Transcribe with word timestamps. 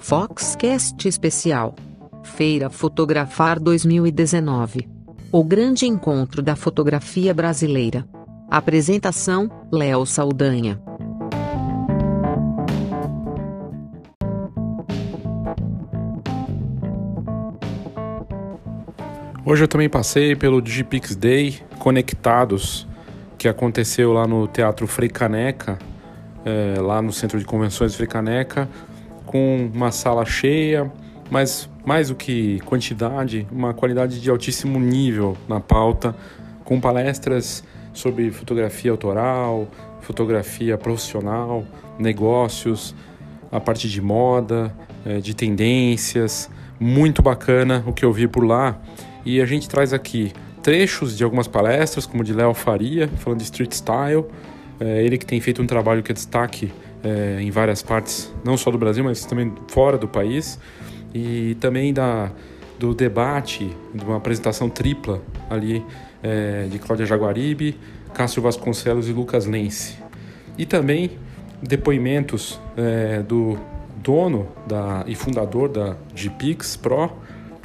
Foxcast 0.00 1.06
Especial. 1.06 1.74
Feira 2.24 2.70
Fotografar 2.70 3.60
2019. 3.60 4.88
O 5.30 5.44
grande 5.44 5.86
encontro 5.86 6.42
da 6.42 6.56
fotografia 6.56 7.34
brasileira. 7.34 8.04
Apresentação: 8.50 9.48
Léo 9.70 10.04
Saldanha. 10.06 10.80
Hoje 19.44 19.64
eu 19.64 19.68
também 19.68 19.88
passei 19.88 20.34
pelo 20.34 20.62
Digipix 20.62 21.14
Day 21.14 21.60
Conectados, 21.78 22.88
que 23.36 23.46
aconteceu 23.46 24.12
lá 24.12 24.26
no 24.26 24.48
Teatro 24.48 24.86
Frei 24.86 25.08
Caneca, 25.08 25.78
é, 26.44 26.80
lá 26.80 27.02
no 27.02 27.12
Centro 27.12 27.38
de 27.38 27.44
Convenções 27.44 27.94
Frei 27.94 28.08
Caneca, 28.08 28.68
com 29.30 29.70
uma 29.72 29.92
sala 29.92 30.24
cheia, 30.24 30.90
mas 31.30 31.70
mais 31.86 32.08
do 32.08 32.16
que 32.16 32.58
quantidade, 32.62 33.46
uma 33.52 33.72
qualidade 33.72 34.20
de 34.20 34.28
altíssimo 34.28 34.80
nível 34.80 35.36
na 35.48 35.60
pauta, 35.60 36.16
com 36.64 36.80
palestras 36.80 37.62
sobre 37.92 38.32
fotografia 38.32 38.90
autoral, 38.90 39.68
fotografia 40.00 40.76
profissional, 40.76 41.64
negócios, 41.96 42.92
a 43.52 43.60
parte 43.60 43.88
de 43.88 44.02
moda, 44.02 44.74
eh, 45.06 45.18
de 45.18 45.32
tendências. 45.32 46.50
Muito 46.80 47.22
bacana 47.22 47.84
o 47.86 47.92
que 47.92 48.04
eu 48.04 48.12
vi 48.12 48.26
por 48.26 48.42
lá. 48.42 48.80
E 49.24 49.40
a 49.40 49.46
gente 49.46 49.68
traz 49.68 49.92
aqui 49.92 50.32
trechos 50.60 51.16
de 51.16 51.22
algumas 51.22 51.46
palestras, 51.46 52.04
como 52.04 52.24
de 52.24 52.32
Léo 52.32 52.52
Faria, 52.52 53.06
falando 53.18 53.38
de 53.38 53.44
street 53.44 53.74
style. 53.74 54.24
É 54.80 55.04
ele 55.04 55.16
que 55.16 55.26
tem 55.26 55.40
feito 55.40 55.62
um 55.62 55.68
trabalho 55.68 56.02
que 56.02 56.10
é 56.10 56.14
destaque 56.14 56.72
é, 57.02 57.40
em 57.40 57.50
várias 57.50 57.82
partes, 57.82 58.32
não 58.44 58.56
só 58.56 58.70
do 58.70 58.78
Brasil, 58.78 59.02
mas 59.04 59.24
também 59.24 59.52
fora 59.68 59.96
do 59.96 60.08
país, 60.08 60.58
e 61.14 61.56
também 61.60 61.92
da, 61.92 62.30
do 62.78 62.94
debate, 62.94 63.76
de 63.94 64.04
uma 64.04 64.16
apresentação 64.16 64.68
tripla 64.68 65.22
ali 65.48 65.84
é, 66.22 66.66
de 66.70 66.78
Cláudia 66.78 67.06
Jaguaribe, 67.06 67.76
Cássio 68.14 68.42
Vasconcelos 68.42 69.08
e 69.08 69.12
Lucas 69.12 69.46
Lense. 69.46 69.96
E 70.56 70.66
também 70.66 71.12
depoimentos 71.62 72.60
é, 72.76 73.22
do 73.22 73.58
dono 73.96 74.48
da, 74.66 75.04
e 75.06 75.14
fundador 75.14 75.68
da 75.68 75.96
GPix 76.14 76.76
Pro, 76.76 77.10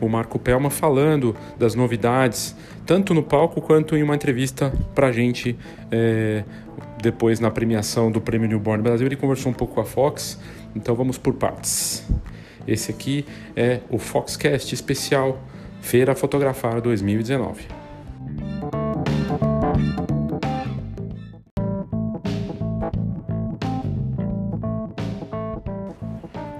o 0.01 0.09
Marco 0.09 0.37
Pelma, 0.37 0.69
falando 0.69 1.35
das 1.57 1.73
novidades, 1.73 2.55
tanto 2.85 3.13
no 3.13 3.23
palco 3.23 3.61
quanto 3.61 3.95
em 3.95 4.03
uma 4.03 4.15
entrevista 4.15 4.73
para 4.93 5.07
a 5.07 5.11
gente 5.11 5.57
é, 5.89 6.43
depois 7.05 7.39
na 7.39 7.51
premiação 7.51 8.11
do 8.11 8.19
Prêmio 8.19 8.47
Newborn 8.47 8.81
Brasil. 8.81 9.05
Ele 9.05 9.15
conversou 9.15 9.51
um 9.51 9.53
pouco 9.53 9.75
com 9.75 9.81
a 9.81 9.85
Fox, 9.85 10.39
então 10.75 10.95
vamos 10.95 11.19
por 11.19 11.35
partes. 11.35 12.03
Esse 12.67 12.89
aqui 12.89 13.23
é 13.55 13.81
o 13.91 13.99
Foxcast 13.99 14.73
especial 14.73 15.39
Feira 15.81 16.15
Fotografar 16.15 16.81
2019. 16.81 17.67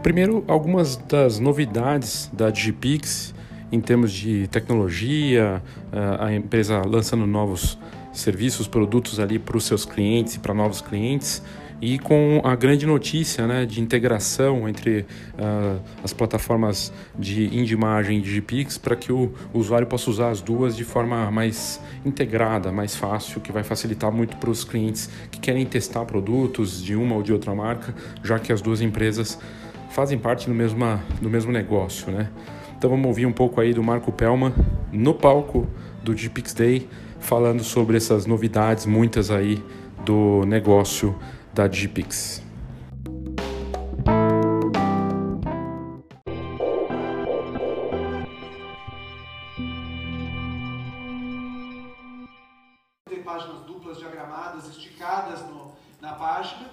Primeiro, 0.04 0.44
algumas 0.48 0.96
das 0.96 1.40
novidades 1.40 2.30
da 2.32 2.52
Digipix 2.52 3.34
em 3.72 3.82
termos 3.82 4.12
de 4.14 4.48
tecnologia, 4.50 5.64
eh, 5.92 6.18
a 6.20 6.32
empresa 6.32 6.84
lançando 6.86 7.26
novos 7.26 7.80
serviços, 8.16 8.68
produtos 8.68 9.20
ali 9.20 9.38
para 9.38 9.58
os 9.58 9.66
seus 9.66 9.86
clientes 9.86 10.36
e 10.36 10.40
para 10.40 10.54
novos 10.54 10.82
clientes 10.82 11.42
e 11.82 12.00
com 12.00 12.42
a 12.44 12.56
grande 12.56 12.86
notícia 12.86 13.46
né, 13.46 13.66
de 13.66 13.82
integração 13.82 14.68
entre 14.68 15.02
uh, 15.02 15.80
as 16.04 16.14
plataformas 16.14 16.92
de 17.18 17.56
Indimagem 17.56 18.18
e 18.18 18.22
Digipix 18.22 18.78
para 18.78 18.96
que 18.96 19.12
o 19.12 19.34
usuário 19.54 19.86
possa 19.86 20.10
usar 20.10 20.30
as 20.30 20.42
duas 20.42 20.76
de 20.76 20.84
forma 20.84 21.30
mais 21.30 21.82
integrada, 22.06 22.72
mais 22.72 22.96
fácil, 22.96 23.42
que 23.42 23.52
vai 23.52 23.64
facilitar 23.64 24.12
muito 24.12 24.38
para 24.38 24.50
os 24.50 24.64
clientes 24.64 25.10
que 25.30 25.40
querem 25.40 25.66
testar 25.66 26.06
produtos 26.06 26.82
de 26.82 26.96
uma 26.96 27.16
ou 27.16 27.24
de 27.24 27.34
outra 27.34 27.54
marca, 27.54 27.94
já 28.24 28.40
que 28.40 28.54
as 28.54 28.62
duas 28.62 28.82
empresas 28.82 29.38
fazem 29.90 30.18
parte 30.18 30.48
do 30.48 30.54
mesmo, 30.54 31.00
do 31.22 31.30
mesmo 31.30 31.52
negócio. 31.52 32.12
Né? 32.12 32.30
Então 32.78 32.90
vamos 32.90 33.06
ouvir 33.06 33.26
um 33.26 33.34
pouco 33.34 33.60
aí 33.60 33.74
do 33.74 33.84
Marco 33.84 34.12
Pelman 34.12 34.54
no 34.92 35.14
palco 35.14 35.68
do 36.04 36.16
GPix 36.16 36.54
Day, 36.54 36.88
falando 37.26 37.64
sobre 37.64 37.98
essas 37.98 38.28
novidades, 38.28 38.86
muitas 38.86 39.32
aí 39.32 39.56
do 40.06 40.46
negócio 40.46 41.18
da 41.52 41.68
GPix. 41.68 42.44
Tem 53.10 53.24
páginas 53.24 53.62
duplas 53.62 53.98
diagramadas, 53.98 54.68
esticadas 54.68 55.42
no, 55.50 55.72
na 56.00 56.14
página, 56.14 56.70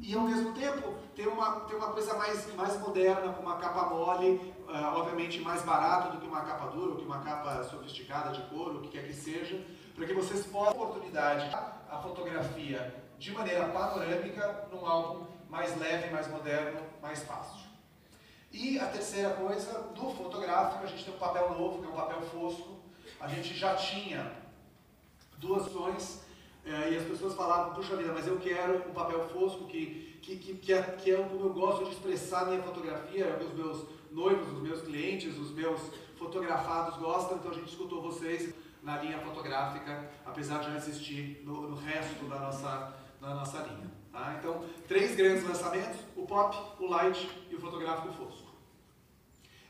e 0.00 0.14
ao 0.14 0.22
mesmo 0.22 0.52
tempo 0.52 0.94
tem 1.16 1.26
uma, 1.26 1.60
tem 1.62 1.76
uma 1.76 1.88
coisa 1.88 2.14
mais, 2.14 2.54
mais 2.54 2.78
moderna, 2.78 3.32
com 3.32 3.42
uma 3.42 3.56
capa 3.56 3.92
mole, 3.92 4.54
uh, 4.68 4.98
obviamente 4.98 5.40
mais 5.40 5.62
barato 5.62 6.12
do 6.12 6.20
que 6.20 6.28
uma 6.28 6.42
capa 6.42 6.66
dura, 6.68 6.92
ou 6.92 6.96
que 6.96 7.04
uma 7.04 7.18
capa 7.18 7.64
sofisticada 7.64 8.30
de 8.30 8.42
couro, 8.42 8.78
o 8.78 8.82
que 8.82 8.90
quer 8.90 9.04
que 9.04 9.12
seja, 9.12 9.60
para 9.96 10.06
que 10.06 10.12
vocês 10.12 10.46
possam 10.46 10.74
ter 10.74 10.78
a 10.78 10.82
oportunidade 10.82 11.54
a 11.90 11.98
fotografia 12.02 12.94
de 13.18 13.32
maneira 13.32 13.66
panorâmica 13.68 14.68
num 14.70 14.84
álbum 14.86 15.26
mais 15.48 15.76
leve, 15.78 16.10
mais 16.10 16.28
moderno, 16.28 16.80
mais 17.00 17.22
fácil. 17.22 17.66
E 18.52 18.78
a 18.78 18.86
terceira 18.86 19.30
coisa, 19.30 19.90
no 19.96 20.14
fotográfico 20.14 20.84
a 20.84 20.86
gente 20.86 21.04
tem 21.04 21.14
um 21.14 21.18
papel 21.18 21.54
novo, 21.54 21.80
que 21.80 21.86
é 21.86 21.90
um 21.90 21.96
papel 21.96 22.20
fosco. 22.22 22.76
A 23.18 23.26
gente 23.26 23.54
já 23.54 23.74
tinha 23.74 24.30
duas 25.38 25.66
opções 25.66 26.20
é, 26.64 26.90
e 26.90 26.96
as 26.96 27.04
pessoas 27.04 27.34
falavam, 27.34 27.74
puxa 27.74 27.96
vida, 27.96 28.12
mas 28.12 28.26
eu 28.26 28.38
quero 28.38 28.88
um 28.90 28.92
papel 28.92 29.26
fosco 29.28 29.66
que, 29.66 30.18
que, 30.20 30.36
que, 30.36 30.54
que, 30.56 30.72
é, 30.72 30.82
que 30.82 31.10
é 31.10 31.16
como 31.16 31.46
eu 31.46 31.54
gosto 31.54 31.84
de 31.84 31.92
expressar 31.92 32.42
a 32.42 32.44
minha 32.46 32.62
fotografia, 32.62 33.24
é 33.24 33.42
os 33.42 33.54
meus 33.54 33.86
noivos, 34.10 34.52
os 34.52 34.62
meus 34.62 34.82
clientes, 34.82 35.38
os 35.38 35.52
meus 35.52 35.80
fotografados 36.18 36.98
gostam, 36.98 37.38
então 37.38 37.50
a 37.50 37.54
gente 37.54 37.68
escutou 37.68 38.02
vocês 38.02 38.52
na 38.86 39.02
linha 39.02 39.18
fotográfica, 39.18 40.08
apesar 40.24 40.60
de 40.60 40.70
já 40.70 40.76
existir 40.76 41.42
no, 41.44 41.70
no 41.70 41.74
resto 41.74 42.24
da 42.26 42.38
nossa, 42.38 42.96
da 43.20 43.34
nossa 43.34 43.58
linha. 43.58 43.90
Tá? 44.12 44.36
Então, 44.38 44.64
três 44.86 45.16
grandes 45.16 45.42
lançamentos, 45.42 45.98
o 46.14 46.24
pop, 46.24 46.56
o 46.78 46.86
light 46.86 47.28
e 47.50 47.56
o 47.56 47.60
fotográfico 47.60 48.14
fosco. 48.14 48.46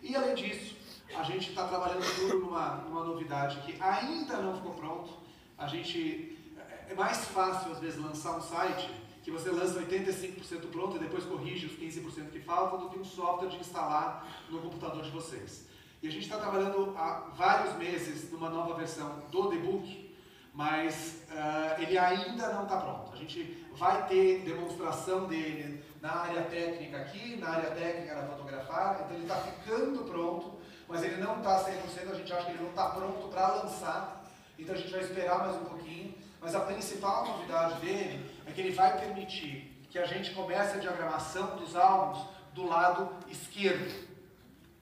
E 0.02 0.14
além 0.14 0.34
disso, 0.34 0.76
a 1.16 1.22
gente 1.22 1.48
está 1.48 1.66
trabalhando 1.66 2.04
tudo 2.14 2.40
numa, 2.40 2.76
numa 2.76 3.04
novidade 3.04 3.58
que 3.62 3.80
ainda 3.82 4.36
não 4.36 4.54
ficou 4.54 4.74
pronto. 4.74 5.14
A 5.56 5.66
gente 5.66 6.38
é 6.86 6.94
mais 6.94 7.24
fácil 7.24 7.72
às 7.72 7.80
vezes 7.80 7.98
lançar 7.98 8.36
um 8.36 8.42
site 8.42 8.90
que 9.22 9.30
você 9.30 9.50
lança 9.50 9.80
85% 9.80 10.70
pronto 10.70 10.96
e 10.96 10.98
depois 10.98 11.24
corrige 11.24 11.64
os 11.64 11.72
15% 11.72 12.32
que 12.32 12.40
faltam 12.40 12.80
do 12.80 12.90
que 12.90 12.98
um 12.98 13.04
software 13.04 13.48
de 13.48 13.56
instalar 13.56 14.28
no 14.50 14.60
computador 14.60 15.02
de 15.02 15.10
vocês. 15.10 15.66
A 16.06 16.10
gente 16.10 16.24
está 16.24 16.38
trabalhando 16.38 16.94
há 16.96 17.30
vários 17.34 17.74
meses 17.74 18.30
numa 18.30 18.48
nova 18.48 18.74
versão 18.74 19.24
do 19.30 19.50
debook, 19.50 20.14
mas 20.54 21.22
uh, 21.30 21.82
ele 21.82 21.98
ainda 21.98 22.52
não 22.52 22.62
está 22.62 22.76
pronto. 22.76 23.12
A 23.12 23.16
gente 23.16 23.66
vai 23.72 24.06
ter 24.06 24.42
demonstração 24.42 25.26
dele 25.26 25.84
na 26.00 26.12
área 26.12 26.42
técnica 26.42 26.98
aqui, 26.98 27.36
na 27.36 27.48
área 27.48 27.70
técnica 27.72 28.14
da 28.14 28.26
fotografar, 28.28 29.00
então 29.04 29.16
ele 29.16 29.24
está 29.24 29.36
ficando 29.36 30.04
pronto, 30.04 30.58
mas 30.86 31.02
ele 31.02 31.16
não 31.16 31.38
está 31.38 31.64
100%, 31.64 32.10
a 32.10 32.14
gente 32.14 32.32
acha 32.32 32.44
que 32.44 32.50
ele 32.52 32.62
não 32.62 32.70
está 32.70 32.90
pronto 32.90 33.28
para 33.28 33.54
lançar, 33.54 34.24
então 34.56 34.74
a 34.74 34.78
gente 34.78 34.92
vai 34.92 35.00
esperar 35.00 35.38
mais 35.40 35.56
um 35.56 35.64
pouquinho. 35.64 36.14
Mas 36.40 36.54
a 36.54 36.60
principal 36.60 37.26
novidade 37.26 37.80
dele 37.80 38.30
é 38.46 38.52
que 38.52 38.60
ele 38.60 38.70
vai 38.70 38.96
permitir 39.00 39.84
que 39.90 39.98
a 39.98 40.06
gente 40.06 40.32
comece 40.32 40.76
a 40.76 40.80
diagramação 40.80 41.56
dos 41.56 41.74
álbuns 41.74 42.24
do 42.54 42.64
lado 42.64 43.10
esquerdo. 43.28 44.06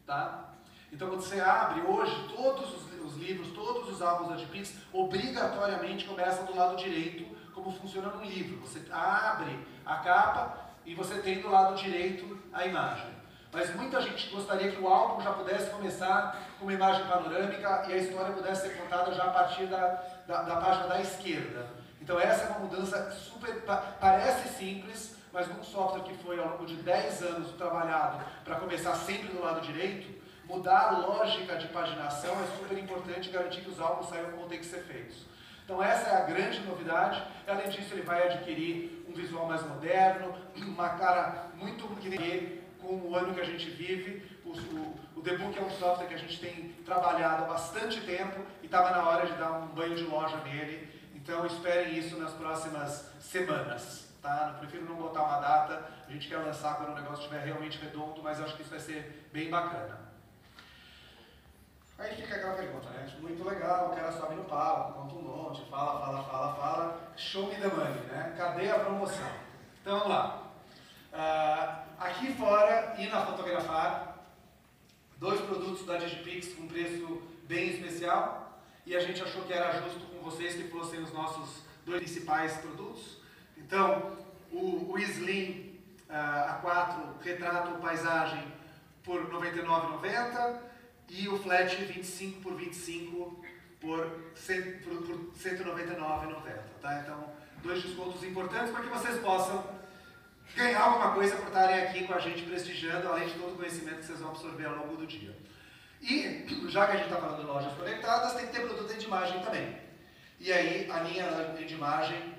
Tá? 0.05 0.54
Então, 0.95 1.09
quando 1.09 1.23
você 1.23 1.41
abre 1.41 1.81
hoje, 1.81 2.15
todos 2.37 2.73
os, 2.73 3.05
os 3.05 3.17
livros, 3.17 3.49
todos 3.53 3.93
os 3.93 4.01
álbuns 4.01 4.29
da 4.29 4.37
Gpix, 4.37 4.77
obrigatoriamente 4.93 6.05
começam 6.05 6.45
do 6.45 6.57
lado 6.57 6.77
direito, 6.77 7.37
como 7.53 7.73
funciona 7.73 8.11
no 8.11 8.25
livro. 8.25 8.61
Você 8.61 8.81
abre 8.93 9.59
a 9.85 9.97
capa 9.97 10.57
e 10.87 10.95
você 10.95 11.17
tem 11.19 11.41
do 11.41 11.51
lado 11.51 11.75
direito 11.75 12.39
a 12.53 12.65
imagem. 12.65 13.13
Mas 13.53 13.75
muita 13.75 14.01
gente 14.03 14.31
gostaria 14.31 14.71
que 14.71 14.81
o 14.81 14.87
álbum 14.87 15.21
já 15.21 15.33
pudesse 15.33 15.69
começar 15.71 16.41
com 16.61 16.65
uma 16.65 16.73
imagem 16.73 17.05
panorâmica 17.07 17.87
e 17.89 17.93
a 17.93 17.97
história 17.97 18.33
pudesse 18.33 18.69
ser 18.69 18.77
contada 18.77 19.13
já 19.13 19.25
a 19.25 19.31
partir 19.31 19.67
da, 19.67 20.01
da, 20.29 20.43
da 20.43 20.57
página 20.57 20.87
da 20.87 21.01
esquerda. 21.01 21.67
Então 22.01 22.21
essa 22.21 22.45
é 22.45 22.49
uma 22.51 22.61
mudança 22.61 23.11
super, 23.11 23.65
parece 24.01 24.49
simples, 24.57 25.17
mas 25.33 25.49
num 25.49 25.65
software 25.65 26.05
que 26.05 26.15
foi 26.23 26.39
ao 26.39 26.51
longo 26.51 26.67
de 26.67 26.77
10 26.77 27.23
anos 27.23 27.51
trabalhado 27.57 28.25
para 28.45 28.57
começar 28.57 28.95
sempre 28.95 29.29
do 29.29 29.43
lado 29.43 29.61
direito, 29.61 30.23
mudar 30.49 30.89
a 30.89 30.99
lógica 30.99 31.57
de 31.57 31.69
paginação 31.69 32.33
é 32.43 32.47
super 32.59 32.79
importante 32.79 33.31
garantir 33.31 33.63
que 33.63 33.71
os 33.71 33.81
álbuns 33.81 34.09
saiam 34.09 34.31
como 34.33 34.47
tem 34.47 34.59
que 34.59 34.67
ser 34.67 34.83
feitos. 34.83 35.25
Então 35.65 35.83
essa 35.83 36.11
é 36.11 36.17
a 36.17 36.25
grande 36.25 36.61
novidade. 36.61 37.23
Além 37.47 37.69
disso, 37.71 37.95
ele 37.95 38.03
vai 38.03 38.27
adquirir 38.29 39.05
um 39.09 39.13
visual 39.13 39.47
mais 39.47 39.67
moderno, 39.67 40.35
uma 40.57 40.91
cara 40.91 41.49
muito 41.57 41.89
que 41.97 42.63
com 42.81 42.97
o 42.97 43.17
ano 43.17 43.33
que 43.33 43.41
a 43.41 43.45
gente 43.45 43.71
vive. 43.71 44.23
O, 44.45 44.51
o, 44.51 44.99
o 45.17 45.23
é 45.27 45.63
um 45.63 45.71
software 45.71 46.07
que 46.07 46.15
a 46.15 46.19
gente 46.19 46.39
tem 46.39 46.75
trabalhado 46.85 47.45
há 47.45 47.47
bastante 47.47 48.01
tempo 48.03 48.41
e 48.63 48.67
estava 48.67 48.91
na 48.91 49.09
hora 49.09 49.27
de 49.27 49.33
dar 49.35 49.53
um 49.53 49.69
banho 49.69 49.97
de 49.97 50.05
loja 50.05 50.37
nele. 50.39 50.93
Então 51.15 51.47
esperem 51.47 51.97
isso 51.99 52.19
nas 52.19 52.33
próximas 52.33 53.11
semanas. 53.21 54.13
Tá? 54.21 54.53
Eu 54.55 54.59
prefiro 54.61 54.85
não 54.85 54.97
botar 54.97 55.23
uma 55.23 55.39
data, 55.39 55.85
a 56.07 56.13
gente 56.13 56.29
quer 56.29 56.39
lançar 56.39 56.77
quando 56.77 56.93
o 56.93 56.95
negócio 56.95 57.25
estiver 57.25 57.45
realmente 57.45 57.79
redondo, 57.79 58.23
mas 58.23 58.41
acho 58.41 58.57
que 58.57 58.63
isso 58.63 58.71
vai 58.71 58.81
ser 58.81 59.29
bem 59.33 59.51
bacana. 59.51 60.04
Aí 61.97 62.17
fica 62.17 62.35
aquela 62.35 62.55
pergunta, 62.55 62.91
né? 62.91 63.09
Muito 63.21 63.45
legal, 63.49 63.93
o 63.93 63.95
cara 63.95 64.11
sobe 64.11 64.35
no 64.35 64.45
palco, 64.45 64.95
conta 64.95 65.15
um 65.15 65.23
monte, 65.23 65.65
fala, 65.71 66.01
fala, 66.01 66.23
fala, 66.25 66.55
fala, 66.55 67.13
show 67.17 67.47
me 67.47 67.55
the 67.55 67.69
money, 67.69 68.01
né? 68.09 68.35
Cadê 68.37 68.69
a 68.69 68.81
promoção? 68.81 69.31
Então 69.81 69.99
vamos 69.99 70.09
lá. 70.09 70.43
Uh, 71.13 72.03
aqui 72.03 72.35
fora 72.35 72.97
e 72.99 73.07
na 73.07 73.25
Fotografar, 73.25 74.19
dois 75.19 75.41
produtos 75.43 75.87
da 75.87 75.97
Digipix 75.97 76.55
com 76.55 76.67
preço 76.67 77.23
bem 77.45 77.69
especial 77.69 78.61
e 78.85 78.97
a 78.97 79.01
gente 79.01 79.23
achou 79.23 79.43
que 79.43 79.53
era 79.53 79.81
justo 79.81 80.01
com 80.07 80.19
vocês 80.29 80.55
que 80.55 80.65
fossem 80.65 81.01
os 81.01 81.13
nossos 81.13 81.63
dois 81.87 82.01
principais 82.01 82.57
produtos. 82.57 83.19
Então, 83.57 84.17
o, 84.51 84.93
o 84.93 84.99
Slim 84.99 85.81
uh, 86.11 86.13
A4 86.13 87.23
Retrato 87.23 87.79
Paisagem 87.79 88.53
por 89.05 89.21
R$ 89.23 89.53
99,90 89.53 90.74
e 91.09 91.29
o 91.29 91.39
Flat 91.39 91.77
25 91.77 92.41
por 92.41 92.55
25 92.55 93.45
por, 93.81 94.01
R$ 94.01 94.33
199,90. 94.37 96.43
Tá? 96.81 97.01
Então, 97.01 97.33
dois 97.63 97.83
descontos 97.83 98.23
importantes 98.25 98.71
para 98.71 98.83
que 98.83 98.89
vocês 98.89 99.21
possam 99.21 99.65
ganhar 100.57 100.83
alguma 100.83 101.13
coisa 101.13 101.37
por 101.37 101.49
estarem 101.49 101.83
aqui 101.83 102.07
com 102.07 102.15
a 102.15 102.19
gente 102.19 102.43
prestigiando, 102.43 103.09
além 103.09 103.29
de 103.29 103.35
todo 103.35 103.55
o 103.55 103.57
conhecimento 103.57 103.99
que 103.99 104.07
vocês 104.07 104.21
vão 104.21 104.31
absorver 104.31 104.67
ao 104.67 104.77
longo 104.77 104.97
do 104.97 105.07
dia. 105.07 105.37
E, 106.01 106.47
já 106.69 106.87
que 106.87 106.93
a 106.93 106.97
gente 106.97 107.09
está 107.09 107.21
falando 107.21 107.41
de 107.41 107.47
lojas 107.47 107.73
conectadas, 107.75 108.35
tem 108.35 108.47
que 108.47 108.53
ter 108.53 108.61
produto 108.61 108.95
de 108.95 109.05
imagem 109.05 109.43
também. 109.43 109.79
E 110.41 110.53
aí, 110.53 110.91
a 110.91 111.01
linha 111.01 111.55
de 111.55 111.75
imagem, 111.75 112.35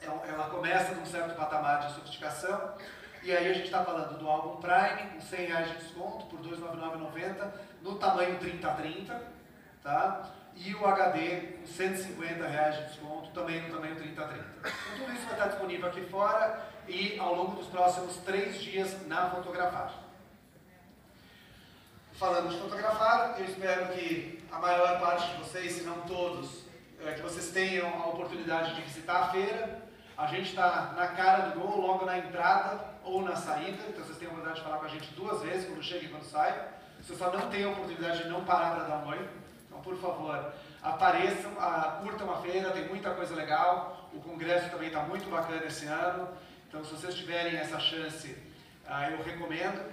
ela 0.00 0.48
começa 0.50 0.94
com 0.94 1.02
um 1.02 1.06
certo 1.06 1.36
patamar 1.36 1.86
de 1.86 1.94
sofisticação, 1.94 2.74
e 3.22 3.30
aí 3.30 3.48
a 3.48 3.52
gente 3.52 3.66
está 3.66 3.84
falando 3.84 4.18
do 4.18 4.28
álbum 4.28 4.60
Prime, 4.60 5.10
com 5.12 5.20
100 5.20 5.46
reais 5.46 5.68
de 5.70 5.78
desconto, 5.78 6.26
por 6.26 6.40
R$ 6.40 6.56
299,90, 6.56 7.52
no 7.82 7.94
tamanho 7.96 8.38
30-30, 8.38 9.20
tá? 9.82 10.32
e 10.56 10.74
o 10.74 10.86
HD 10.86 11.58
com 11.58 11.66
150 11.66 12.46
reais 12.46 12.76
de 12.76 12.84
desconto, 12.84 13.30
também 13.30 13.62
no 13.62 13.74
tamanho 13.74 13.96
30-30. 13.96 14.04
Então 14.04 14.72
tudo 14.98 15.12
isso 15.12 15.24
vai 15.24 15.32
estar 15.32 15.48
disponível 15.48 15.88
aqui 15.88 16.02
fora 16.02 16.66
e 16.88 17.18
ao 17.18 17.34
longo 17.34 17.56
dos 17.56 17.66
próximos 17.68 18.16
três 18.18 18.60
dias 18.60 19.06
na 19.06 19.30
Fotografar. 19.30 19.92
Falando 22.14 22.50
de 22.50 22.58
fotografar, 22.58 23.36
eu 23.38 23.46
espero 23.46 23.88
que 23.88 24.44
a 24.52 24.58
maior 24.58 25.00
parte 25.00 25.28
de 25.32 25.38
vocês, 25.38 25.72
se 25.72 25.82
não 25.82 26.02
todos, 26.02 26.64
é, 27.04 27.14
que 27.14 27.22
vocês 27.22 27.50
tenham 27.50 27.88
a 27.88 28.06
oportunidade 28.08 28.76
de 28.76 28.82
visitar 28.82 29.22
a 29.22 29.28
feira. 29.30 29.81
A 30.16 30.26
gente 30.26 30.50
está 30.50 30.92
na 30.96 31.08
cara 31.08 31.48
do 31.48 31.60
gol, 31.60 31.80
logo 31.80 32.04
na 32.04 32.18
entrada 32.18 32.84
ou 33.02 33.22
na 33.22 33.34
saída, 33.34 33.82
então 33.88 34.04
vocês 34.04 34.18
têm 34.18 34.28
a 34.28 34.30
oportunidade 34.30 34.60
de 34.60 34.64
falar 34.64 34.78
com 34.78 34.86
a 34.86 34.88
gente 34.88 35.10
duas 35.14 35.42
vezes, 35.42 35.66
quando 35.66 35.82
chega 35.82 36.04
e 36.04 36.08
quando 36.08 36.24
sai. 36.24 36.68
Você 37.00 37.16
só 37.16 37.32
não 37.32 37.48
tem 37.50 37.64
a 37.64 37.68
oportunidade 37.70 38.22
de 38.22 38.28
não 38.28 38.44
parar 38.44 38.76
para 38.76 38.84
dar 38.84 38.98
um 38.98 39.08
oi. 39.08 39.28
Então, 39.66 39.80
por 39.80 39.96
favor, 39.96 40.52
apareçam, 40.82 41.50
a, 41.58 42.00
curtam 42.02 42.30
a 42.30 42.36
feira, 42.36 42.70
tem 42.70 42.86
muita 42.88 43.10
coisa 43.10 43.34
legal. 43.34 44.08
O 44.12 44.20
congresso 44.20 44.70
também 44.70 44.88
está 44.88 45.00
muito 45.00 45.28
bacana 45.30 45.64
esse 45.64 45.86
ano. 45.86 46.28
Então, 46.68 46.84
se 46.84 46.92
vocês 46.92 47.14
tiverem 47.14 47.56
essa 47.56 47.80
chance, 47.80 48.36
ah, 48.86 49.10
eu 49.10 49.22
recomendo. 49.22 49.90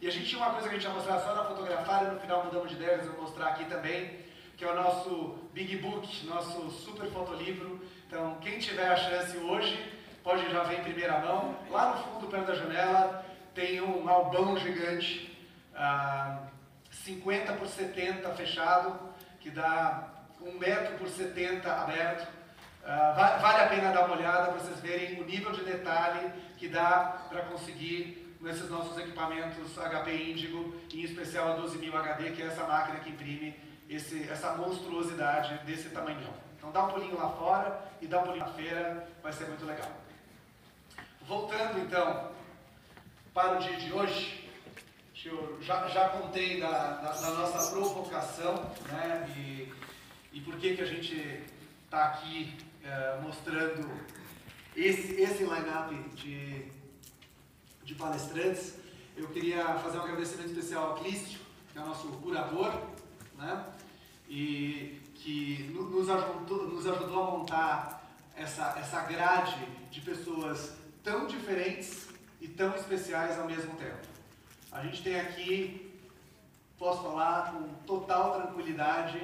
E 0.00 0.06
a 0.06 0.10
gente 0.10 0.26
tinha 0.26 0.42
uma 0.42 0.52
coisa 0.52 0.68
que 0.68 0.74
a 0.74 0.78
gente 0.78 0.86
ia 0.86 0.94
mostrar 0.94 1.18
só 1.20 1.34
na 1.34 1.44
fotografar 1.44 2.04
e 2.04 2.10
no 2.10 2.20
final 2.20 2.44
mudamos 2.44 2.68
de 2.68 2.76
ideia, 2.76 2.96
eu 2.96 3.12
vou 3.12 3.22
mostrar 3.22 3.48
aqui 3.48 3.64
também, 3.64 4.20
que 4.56 4.64
é 4.64 4.70
o 4.70 4.74
nosso 4.74 5.38
Big 5.52 5.76
Book, 5.78 6.26
nosso 6.26 6.70
super 6.70 7.10
fotolivro. 7.10 7.80
Então, 8.14 8.36
quem 8.40 8.60
tiver 8.60 8.88
a 8.88 8.94
chance 8.94 9.36
hoje, 9.38 9.92
pode 10.22 10.48
já 10.48 10.62
ver 10.62 10.78
em 10.78 10.84
primeira 10.84 11.18
mão. 11.18 11.58
Lá 11.68 11.96
no 11.96 12.04
fundo, 12.04 12.28
perto 12.28 12.46
da 12.46 12.54
janela, 12.54 13.26
tem 13.52 13.80
um 13.80 14.08
albão 14.08 14.56
gigante, 14.56 15.36
ah, 15.74 16.38
50 16.92 17.54
por 17.54 17.66
70 17.66 18.30
fechado, 18.36 19.00
que 19.40 19.50
dá 19.50 20.10
1 20.40 20.56
metro 20.60 20.96
por 20.96 21.08
70 21.08 21.68
aberto. 21.68 22.28
Uh, 22.84 23.40
vale 23.40 23.62
a 23.62 23.66
pena 23.66 23.90
dar 23.90 24.04
uma 24.04 24.14
olhada 24.16 24.52
para 24.52 24.60
vocês 24.60 24.78
verem 24.78 25.20
o 25.20 25.24
nível 25.24 25.50
de 25.50 25.64
detalhe 25.64 26.30
que 26.56 26.68
dá 26.68 27.26
para 27.28 27.42
conseguir 27.46 28.36
nesses 28.40 28.70
nossos 28.70 28.96
equipamentos 28.96 29.76
HP 29.76 30.30
Indigo, 30.30 30.80
em 30.92 31.02
especial 31.02 31.54
a 31.54 31.56
12000 31.56 31.96
HD, 31.96 32.30
que 32.30 32.42
é 32.42 32.46
essa 32.46 32.62
máquina 32.62 33.00
que 33.00 33.10
imprime 33.10 33.58
esse, 33.90 34.30
essa 34.30 34.54
monstruosidade 34.54 35.58
desse 35.64 35.88
tamanhão. 35.88 36.43
Então 36.64 36.72
dá 36.72 36.84
um 36.84 36.92
pulinho 36.92 37.18
lá 37.18 37.28
fora 37.28 37.78
e 38.00 38.06
dá 38.06 38.20
um 38.20 38.22
pulinho 38.24 38.46
na 38.46 38.52
feira, 38.52 39.06
vai 39.22 39.30
ser 39.30 39.48
muito 39.48 39.66
legal. 39.66 39.90
Voltando 41.28 41.78
então 41.80 42.30
para 43.34 43.56
o 43.56 43.58
dia 43.58 43.76
de 43.76 43.92
hoje, 43.92 44.50
eu 45.26 45.58
já, 45.60 45.86
já 45.88 46.08
contei 46.08 46.60
da, 46.60 46.70
da, 46.70 47.12
da 47.12 47.30
nossa 47.32 47.70
provocação, 47.70 48.54
né, 48.88 49.30
e, 49.36 49.72
e 50.32 50.40
por 50.40 50.56
que, 50.56 50.76
que 50.76 50.82
a 50.82 50.86
gente 50.86 51.44
está 51.84 52.06
aqui 52.06 52.56
é, 52.82 53.18
mostrando 53.20 53.86
esse, 54.74 55.20
esse 55.20 55.44
line-up 55.44 55.94
de, 56.14 56.66
de 57.82 57.94
palestrantes. 57.94 58.74
Eu 59.16 59.28
queria 59.28 59.64
fazer 59.76 59.98
um 59.98 60.02
agradecimento 60.02 60.50
especial 60.50 60.90
ao 60.90 60.94
Clício, 60.96 61.40
que 61.72 61.78
é 61.78 61.82
o 61.82 61.86
nosso 61.86 62.08
curador, 62.08 62.72
né, 63.36 63.64
e 64.28 65.03
que 65.24 65.70
nos 65.72 66.10
ajudou, 66.10 66.68
nos 66.68 66.86
ajudou 66.86 67.22
a 67.22 67.30
montar 67.30 68.04
essa, 68.36 68.74
essa 68.78 69.00
grade 69.04 69.56
de 69.90 70.02
pessoas 70.02 70.74
tão 71.02 71.26
diferentes 71.26 72.08
e 72.42 72.46
tão 72.46 72.74
especiais 72.76 73.38
ao 73.38 73.46
mesmo 73.46 73.74
tempo. 73.76 74.06
A 74.70 74.82
gente 74.82 75.02
tem 75.02 75.18
aqui, 75.18 75.98
posso 76.78 77.02
falar 77.02 77.52
com 77.52 77.68
total 77.86 78.34
tranquilidade, 78.34 79.18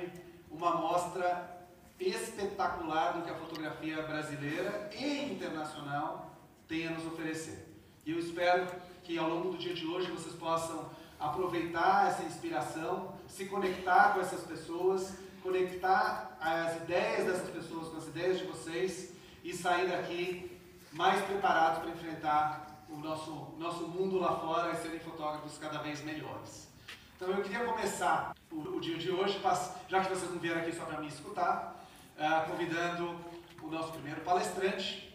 uma 0.51 0.77
mostra 0.77 1.69
espetacular 1.99 3.13
do 3.13 3.23
que 3.23 3.31
a 3.31 3.35
fotografia 3.35 4.01
brasileira 4.01 4.89
e 4.99 5.35
internacional 5.35 6.35
tem 6.67 6.89
a 6.89 6.93
nos 6.93 7.05
oferecer. 7.05 7.69
E 8.07 8.13
eu 8.13 8.19
espero 8.19 8.67
que 9.05 9.19
ao 9.19 9.29
longo 9.29 9.51
do 9.51 9.59
dia 9.59 9.75
de 9.75 9.87
hoje 9.87 10.11
vocês 10.11 10.35
possam 10.35 10.89
aproveitar 11.19 12.09
essa 12.09 12.23
inspiração, 12.23 13.13
se 13.29 13.45
conectar 13.45 14.15
com 14.15 14.21
essas 14.21 14.41
pessoas, 14.45 15.13
conectar 15.43 16.37
as 16.41 16.77
ideias 16.83 17.27
dessas 17.27 17.51
pessoas 17.51 17.89
com 17.89 17.97
as 17.99 18.07
ideias 18.07 18.39
de 18.39 18.45
vocês 18.45 19.13
e 19.43 19.53
sair 19.53 19.89
daqui 19.89 20.59
mais 20.93 21.23
preparados 21.25 21.81
para 21.81 21.91
enfrentar 21.91 22.85
o 22.89 22.97
nosso, 22.97 23.55
nosso 23.59 23.87
mundo 23.89 24.19
lá 24.19 24.37
fora 24.37 24.73
e 24.73 24.77
serem 24.77 24.99
fotógrafos 25.01 25.57
cada 25.59 25.79
vez 25.79 26.03
melhores. 26.03 26.69
Então 27.17 27.29
eu 27.29 27.43
queria 27.43 27.65
começar 27.65 28.35
o, 28.51 28.77
o 28.77 28.81
dia 28.81 28.97
de 28.97 29.11
hoje, 29.11 29.41
já 29.89 30.01
que 30.01 30.09
vocês 30.09 30.31
não 30.31 30.39
vieram 30.39 30.61
aqui 30.61 30.73
só 30.73 30.85
para 30.85 31.01
me 31.01 31.09
escutar, 31.09 31.85
uh, 32.17 32.51
convidando 32.51 33.15
o 33.63 33.67
nosso 33.69 33.93
primeiro 33.93 34.21
palestrante. 34.23 35.09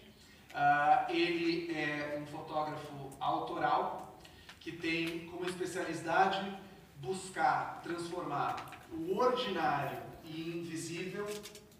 Uh, 0.52 1.12
ele 1.12 1.76
é 1.76 2.18
um 2.22 2.26
fotógrafo 2.28 3.10
autoral 3.20 4.18
que 4.62 4.72
tem 4.72 5.28
como 5.28 5.46
especialidade 5.46 6.58
buscar 7.02 7.82
transformar 7.84 8.56
o 8.92 9.18
ordinário 9.18 10.05
e 10.26 10.60
invisível 10.60 11.28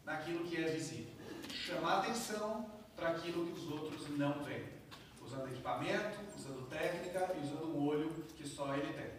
naquilo 0.06 0.46
que 0.46 0.58
é 0.58 0.70
visível. 0.70 1.14
Chamar 1.50 2.00
atenção 2.00 2.70
para 2.96 3.10
aquilo 3.10 3.46
que 3.48 3.60
os 3.60 3.70
outros 3.70 4.10
não 4.18 4.44
veem 4.44 4.76
usando 5.26 5.48
equipamento, 5.48 6.20
usando 6.38 6.70
técnica 6.70 7.36
e 7.36 7.46
usando 7.46 7.76
um 7.76 7.88
olho 7.88 8.10
que 8.38 8.48
só 8.48 8.76
ele 8.76 8.94
tem. 8.94 9.10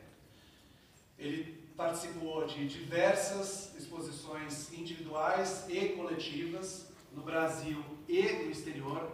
Ele 1.19 1.67
participou 1.77 2.47
de 2.47 2.67
diversas 2.67 3.75
exposições 3.77 4.73
individuais 4.73 5.67
e 5.69 5.91
coletivas 5.91 6.89
no 7.13 7.23
Brasil 7.23 7.85
e 8.09 8.23
no 8.23 8.51
exterior 8.51 9.11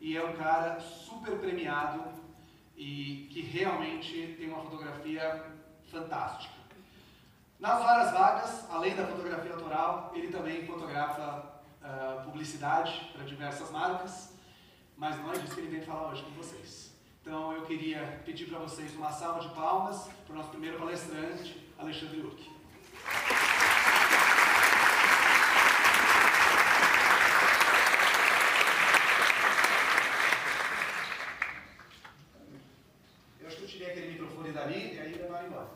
e 0.00 0.16
é 0.16 0.24
um 0.24 0.34
cara 0.34 0.80
super 0.80 1.38
premiado 1.38 2.04
e 2.76 3.28
que 3.32 3.40
realmente 3.40 4.36
tem 4.38 4.48
uma 4.48 4.62
fotografia 4.62 5.44
fantástica. 5.90 6.54
Nas 7.58 7.80
horas 7.80 8.12
vagas, 8.12 8.70
além 8.70 8.94
da 8.94 9.06
fotografia 9.06 9.27
autoral, 9.88 10.12
ele 10.14 10.28
também 10.28 10.66
fotografa 10.66 11.44
uh, 11.82 12.24
publicidade 12.24 13.10
para 13.14 13.24
diversas 13.24 13.70
marcas 13.70 14.38
mas 14.98 15.16
não 15.16 15.32
é 15.32 15.38
disso 15.38 15.54
que 15.54 15.60
ele 15.60 15.70
vem 15.70 15.80
falar 15.80 16.08
hoje 16.08 16.24
com 16.24 16.30
vocês. 16.32 16.92
Então 17.22 17.52
eu 17.52 17.62
queria 17.62 18.20
pedir 18.24 18.46
para 18.46 18.58
vocês 18.58 18.92
uma 18.96 19.12
salva 19.12 19.40
de 19.40 19.54
palmas 19.54 20.10
para 20.26 20.32
o 20.32 20.36
nosso 20.36 20.50
primeiro 20.50 20.76
palestrante, 20.76 21.56
Alexandre 21.78 22.20
Uck. 22.20 22.50
Eu 33.40 33.46
acho 33.46 33.56
que 33.56 33.62
eu 33.62 33.68
tirei 33.68 33.90
aquele 33.90 34.08
ali 34.58 34.94
e 34.94 34.98
aí 34.98 35.14
levar 35.14 35.46
embora. 35.46 35.68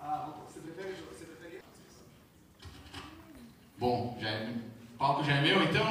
Ah, 0.00 0.32
você 0.48 0.58
prefere, 0.58 0.94
você 0.94 1.24
prefere... 1.24 1.62
Bom, 3.78 4.16
já 4.20 4.30
é, 4.30 4.54
o 4.94 4.98
palco 4.98 5.22
já 5.22 5.36
é 5.36 5.37
meu 5.48 5.62
então? 5.62 5.88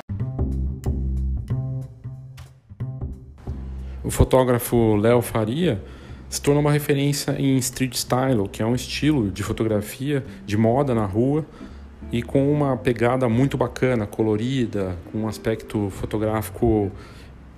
O 4.04 4.12
fotógrafo 4.12 4.96
Léo 4.96 5.22
Faria 5.22 5.84
se 6.30 6.42
tornou 6.42 6.62
uma 6.62 6.72
referência 6.72 7.36
em 7.40 7.58
street 7.58 7.96
style, 7.96 8.48
que 8.50 8.62
é 8.62 8.66
um 8.66 8.76
estilo 8.76 9.32
de 9.32 9.44
fotografia 9.44 10.24
de 10.46 10.58
moda 10.58 10.94
na 10.94 11.06
rua 11.06 11.46
e 12.12 12.22
com 12.22 12.52
uma 12.52 12.78
pegada 12.78 13.28
muito 13.28 13.58
bacana, 13.58 14.06
colorida, 14.06 14.98
com 15.12 15.20
um 15.20 15.28
aspecto 15.28 15.90
fotográfico 15.90 16.92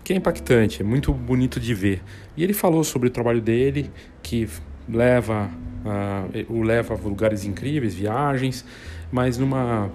que 0.03 0.13
é 0.13 0.15
impactante, 0.15 0.81
é 0.81 0.85
muito 0.85 1.13
bonito 1.13 1.59
de 1.59 1.73
ver. 1.73 2.01
E 2.35 2.43
ele 2.43 2.53
falou 2.53 2.83
sobre 2.83 3.09
o 3.09 3.11
trabalho 3.11 3.41
dele, 3.41 3.91
que 4.23 4.47
leva 4.87 5.47
uh, 5.85 6.53
o 6.53 6.63
leva 6.63 6.95
a 6.95 6.97
lugares 6.97 7.45
incríveis, 7.45 7.93
viagens, 7.93 8.65
mas 9.11 9.37
numa 9.37 9.91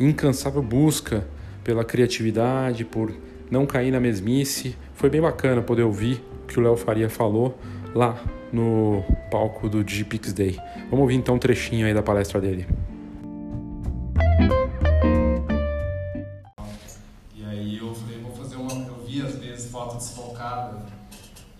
incansável 0.00 0.62
busca 0.62 1.26
pela 1.68 1.84
criatividade, 1.84 2.82
por 2.82 3.14
não 3.50 3.66
cair 3.66 3.90
na 3.90 4.00
mesmice. 4.00 4.74
Foi 4.94 5.10
bem 5.10 5.20
bacana 5.20 5.60
poder 5.60 5.82
ouvir 5.82 6.24
o 6.44 6.46
que 6.46 6.58
o 6.58 6.62
Léo 6.62 6.78
Faria 6.78 7.10
falou 7.10 7.58
lá 7.94 8.18
no 8.50 9.04
palco 9.30 9.68
do 9.68 9.84
Digipix 9.84 10.32
Day. 10.32 10.58
Vamos 10.84 11.00
ouvir 11.00 11.16
então 11.16 11.34
um 11.34 11.38
trechinho 11.38 11.86
aí 11.86 11.92
da 11.92 12.02
palestra 12.02 12.40
dele. 12.40 12.66
E 17.36 17.44
aí 17.44 17.76
eu 17.76 17.94
falei, 17.94 18.18
vou 18.22 18.34
fazer 18.34 18.56
uma. 18.56 18.72
Eu 18.72 19.04
vi 19.06 19.20
às 19.20 19.36
vezes 19.36 19.70
foto 19.70 19.98
desfocada 19.98 20.86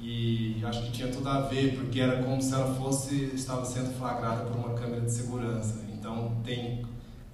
e 0.01 0.57
acho 0.65 0.85
que 0.85 0.93
tinha 0.93 1.09
tudo 1.09 1.29
a 1.29 1.43
ver, 1.43 1.75
porque 1.75 2.01
era 2.01 2.23
como 2.23 2.41
se 2.41 2.55
ela 2.55 2.75
fosse 2.77 3.31
estava 3.35 3.63
sendo 3.63 3.91
flagrada 3.99 4.45
por 4.45 4.57
uma 4.57 4.73
câmera 4.73 5.03
de 5.03 5.13
segurança. 5.13 5.85
Então 5.93 6.35
tem 6.43 6.83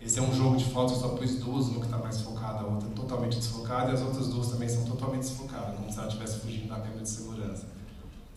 esse 0.04 0.18
é 0.18 0.22
um 0.22 0.34
jogo 0.34 0.58
de 0.58 0.66
fotos, 0.66 0.96
eu 0.96 1.00
só 1.00 1.08
pus 1.16 1.36
duas, 1.36 1.68
uma 1.68 1.80
que 1.80 1.86
está 1.86 1.96
mais 1.96 2.20
focada, 2.20 2.60
a 2.60 2.66
outra 2.66 2.90
totalmente 2.90 3.38
desfocada, 3.38 3.90
e 3.90 3.94
as 3.94 4.02
outras 4.02 4.28
duas 4.28 4.48
também 4.48 4.68
são 4.68 4.84
totalmente 4.84 5.22
desfocadas, 5.22 5.76
como 5.76 5.90
se 5.90 5.98
ela 5.98 6.08
estivesse 6.08 6.40
fugindo 6.40 6.68
da 6.68 6.76
câmera 6.76 7.00
de 7.00 7.08
segurança. 7.08 7.66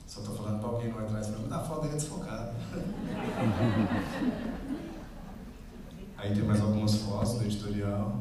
Só 0.07 0.21
estou 0.21 0.33
falando 0.33 0.61
para 0.61 0.69
alguém 0.69 0.89
não 0.89 0.99
atrás 0.99 1.27
para 1.27 1.39
mim, 1.39 1.47
a 1.51 1.59
foto 1.59 1.87
é 1.87 1.89
desfocada. 1.89 2.55
Aí 6.17 6.33
tem 6.33 6.43
mais 6.43 6.61
algumas 6.61 6.95
fotos 6.95 7.33
do 7.33 7.43
editorial. 7.43 8.17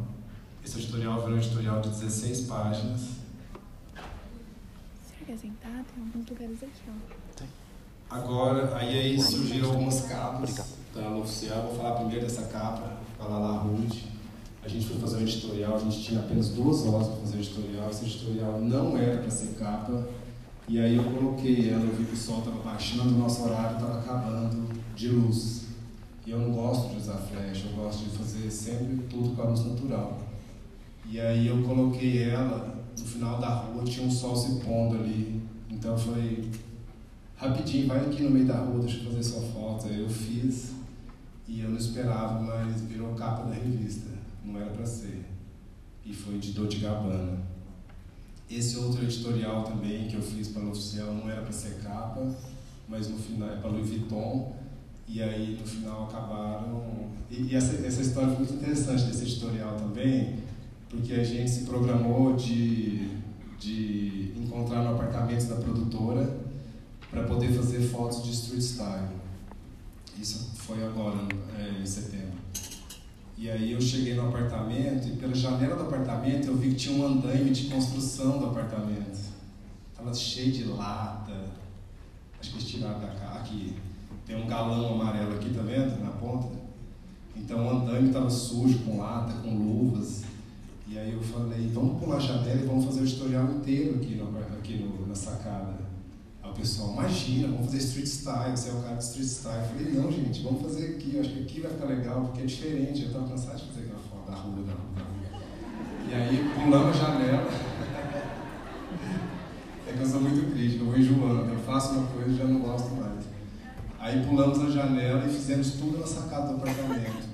Esse 0.64 0.78
editorial 0.78 1.20
virou 1.20 1.36
um 1.36 1.38
editorial 1.38 1.80
de 1.80 1.90
16 1.90 2.40
páginas. 2.42 3.00
Será 5.06 5.24
que 5.24 5.32
é 5.32 5.36
sentar? 5.36 5.84
Tem 5.84 6.02
alguns 6.04 6.28
lugares 6.28 6.64
aqui, 6.64 6.82
ó. 6.88 6.92
Tem. 7.36 7.46
Agora, 8.10 8.76
aí, 8.76 8.98
aí 8.98 9.22
surgiram 9.22 9.70
algumas 9.70 10.00
capas 10.02 10.85
da 10.96 11.16
oficial. 11.16 11.62
Vou 11.62 11.76
falar 11.76 11.96
primeiro 11.96 12.22
dessa 12.22 12.42
capa, 12.42 12.96
falar 13.18 13.38
lá 13.38 13.58
Ruth. 13.58 13.96
A 14.64 14.68
gente 14.68 14.86
foi 14.86 14.98
fazer 14.98 15.18
um 15.18 15.20
editorial, 15.20 15.76
a 15.76 15.78
gente 15.78 16.02
tinha 16.02 16.20
apenas 16.20 16.48
duas 16.48 16.84
horas 16.86 17.06
para 17.06 17.16
fazer 17.18 17.36
o 17.36 17.40
editorial. 17.40 17.90
Esse 17.90 18.04
editorial 18.04 18.60
não 18.60 18.96
era 18.96 19.18
para 19.18 19.30
ser 19.30 19.54
capa. 19.54 20.08
E 20.68 20.80
aí 20.80 20.96
eu 20.96 21.04
coloquei 21.04 21.70
ela, 21.70 21.84
eu 21.84 21.94
vi 21.94 22.04
que 22.04 22.14
o 22.14 22.16
sol 22.16 22.40
estava 22.40 22.58
baixando, 22.58 23.14
o 23.14 23.18
nosso 23.18 23.44
horário 23.44 23.76
estava 23.76 24.00
acabando 24.00 24.68
de 24.96 25.08
luz. 25.08 25.66
E 26.26 26.32
eu 26.32 26.38
não 26.40 26.50
gosto 26.50 26.90
de 26.90 26.96
usar 26.96 27.18
flash, 27.18 27.64
eu 27.66 27.80
gosto 27.80 28.02
de 28.04 28.18
fazer 28.18 28.50
sempre 28.50 28.96
tudo 29.08 29.36
com 29.36 29.42
a 29.42 29.44
luz 29.44 29.64
natural. 29.64 30.18
E 31.08 31.20
aí 31.20 31.46
eu 31.46 31.62
coloquei 31.62 32.24
ela 32.24 32.84
no 32.98 33.04
final 33.04 33.38
da 33.38 33.48
rua, 33.48 33.84
tinha 33.84 34.04
um 34.04 34.10
sol 34.10 34.34
se 34.34 34.56
pondo 34.64 34.96
ali. 34.96 35.40
Então 35.70 35.92
eu 35.92 35.98
falei, 35.98 36.50
rapidinho, 37.36 37.86
vai 37.86 38.00
aqui 38.00 38.24
no 38.24 38.30
meio 38.30 38.46
da 38.46 38.58
rua, 38.58 38.80
deixa 38.80 39.04
eu 39.04 39.12
fazer 39.12 39.22
sua 39.22 39.42
foto. 39.42 39.86
Aí 39.86 40.00
eu 40.00 40.08
fiz 40.08 40.72
e 41.48 41.60
eu 41.60 41.70
não 41.70 41.76
esperava, 41.76 42.40
mas 42.40 42.82
virou 42.82 43.14
capa 43.14 43.44
da 43.44 43.54
revista. 43.54 44.10
Não 44.44 44.60
era 44.60 44.70
para 44.70 44.86
ser. 44.86 45.24
E 46.04 46.12
foi 46.12 46.38
de 46.38 46.52
Dor 46.52 46.68
de 46.68 46.78
Gabbana. 46.78 47.38
Esse 48.48 48.76
outro 48.78 49.02
editorial 49.02 49.64
também 49.64 50.08
que 50.08 50.14
eu 50.14 50.22
fiz 50.22 50.48
para 50.48 50.62
o 50.62 50.70
oficial 50.70 51.12
não 51.12 51.28
era 51.28 51.42
para 51.42 51.52
ser 51.52 51.80
capa, 51.82 52.32
mas 52.88 53.08
no 53.08 53.18
final 53.18 53.50
é 53.50 53.56
para 53.56 53.70
Louis 53.70 53.88
Vuitton 53.88 54.56
e 55.08 55.22
aí, 55.22 55.56
no 55.60 55.66
final, 55.66 56.04
acabaram. 56.04 57.10
E, 57.30 57.42
e 57.42 57.54
essa, 57.54 57.86
essa 57.86 58.02
história 58.02 58.30
foi 58.30 58.38
muito 58.38 58.54
interessante 58.54 59.04
desse 59.04 59.22
editorial 59.22 59.76
também, 59.76 60.40
porque 60.88 61.12
a 61.14 61.22
gente 61.22 61.50
se 61.50 61.64
programou 61.64 62.34
de, 62.34 63.08
de 63.58 64.32
encontrar 64.36 64.82
no 64.82 64.90
apartamento 64.90 65.46
da 65.46 65.56
produtora 65.56 66.38
para 67.10 67.22
poder 67.24 67.52
fazer 67.52 67.80
fotos 67.82 68.24
de 68.24 68.32
street 68.32 68.62
style. 68.62 69.08
Isso 70.20 70.55
foi 70.66 70.84
agora, 70.84 71.16
é, 71.56 71.80
em 71.80 71.86
setembro. 71.86 72.36
E 73.38 73.48
aí 73.48 73.72
eu 73.72 73.80
cheguei 73.80 74.14
no 74.14 74.28
apartamento 74.28 75.06
e 75.06 75.12
pela 75.12 75.34
janela 75.34 75.76
do 75.76 75.82
apartamento 75.82 76.48
eu 76.48 76.56
vi 76.56 76.70
que 76.70 76.74
tinha 76.74 76.98
um 76.98 77.06
andaime 77.06 77.50
de 77.50 77.68
construção 77.68 78.38
do 78.38 78.46
apartamento. 78.46 79.16
Estava 79.90 80.12
cheio 80.12 80.50
de 80.50 80.64
lata. 80.64 81.32
Acho 82.40 82.50
que 82.50 82.56
eles 82.56 82.68
tiraram 82.68 82.98
da 82.98 83.08
casa. 83.08 83.38
Aqui, 83.38 83.76
tem 84.26 84.42
um 84.42 84.48
galão 84.48 85.00
amarelo 85.00 85.36
aqui, 85.36 85.50
tá 85.50 85.62
vendo? 85.62 86.02
Na 86.02 86.10
ponta. 86.10 86.48
Então 87.36 87.64
o 87.64 87.70
andaime 87.70 88.08
estava 88.08 88.28
sujo, 88.28 88.80
com 88.80 88.98
lata, 88.98 89.34
com 89.42 89.54
luvas. 89.54 90.24
E 90.88 90.98
aí 90.98 91.12
eu 91.12 91.22
falei, 91.22 91.68
vamos 91.72 92.00
pular 92.00 92.16
a 92.16 92.20
janela 92.20 92.60
e 92.60 92.66
vamos 92.66 92.84
fazer 92.86 93.00
o 93.00 93.04
editorial 93.04 93.44
inteiro 93.52 93.96
aqui, 93.96 94.14
no, 94.16 94.38
aqui 94.58 94.74
no, 94.78 95.06
na 95.06 95.14
sacada. 95.14 95.85
Pessoal, 96.56 96.92
imagina, 96.92 97.48
vamos 97.48 97.66
fazer 97.66 97.78
street 97.78 98.06
style, 98.06 98.56
você 98.56 98.70
é 98.70 98.72
o 98.72 98.80
cara 98.80 98.94
de 98.94 99.04
street 99.04 99.28
style. 99.28 99.58
Eu 99.58 99.64
falei, 99.68 99.92
não 99.92 100.10
gente, 100.10 100.42
vamos 100.42 100.62
fazer 100.62 100.96
aqui, 100.96 101.14
eu 101.14 101.20
acho 101.20 101.28
que 101.30 101.42
aqui 101.42 101.60
vai 101.60 101.70
ficar 101.70 101.84
legal, 101.84 102.22
porque 102.22 102.40
é 102.40 102.46
diferente. 102.46 103.02
Eu 103.02 103.08
estava 103.08 103.28
cansado 103.28 103.58
de 103.58 103.66
fazer 103.66 103.82
aquela 103.82 103.98
foto 103.98 104.30
da 104.30 104.36
rua, 104.36 104.62
da 104.64 104.72
rua, 104.72 104.86
da 104.96 105.02
rua. 105.02 105.12
E 106.08 106.14
aí 106.14 106.50
pulamos 106.54 106.96
a 106.96 106.98
janela. 106.98 107.50
é 109.86 109.92
que 109.92 110.00
eu 110.00 110.06
sou 110.06 110.22
muito 110.22 110.50
crítico, 110.50 110.84
eu 110.84 110.86
vou 110.86 110.98
enjoando, 110.98 111.52
eu 111.52 111.58
faço 111.58 111.92
uma 111.92 112.06
coisa 112.06 112.30
e 112.30 112.36
já 112.36 112.44
não 112.44 112.60
gosto 112.60 112.88
mais. 112.94 113.26
Aí 114.00 114.24
pulamos 114.24 114.58
a 114.58 114.70
janela 114.70 115.26
e 115.26 115.28
fizemos 115.28 115.72
tudo 115.72 115.98
na 115.98 116.06
sacada 116.06 116.48
do 116.48 116.54
apartamento. 116.54 117.28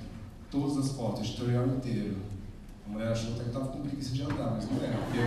Todas 0.51 0.77
as 0.77 0.91
fotos, 0.91 1.21
o 1.21 1.23
editorial 1.23 1.65
inteiro. 1.67 2.17
A 2.85 2.89
mulher 2.91 3.13
achou 3.13 3.35
até 3.35 3.43
que 3.43 3.49
estava 3.49 3.67
com 3.67 3.79
preguiça 3.81 4.13
de 4.13 4.23
andar, 4.23 4.51
mas 4.51 4.69
não 4.69 4.83
era. 4.83 4.97
Porque 4.97 5.19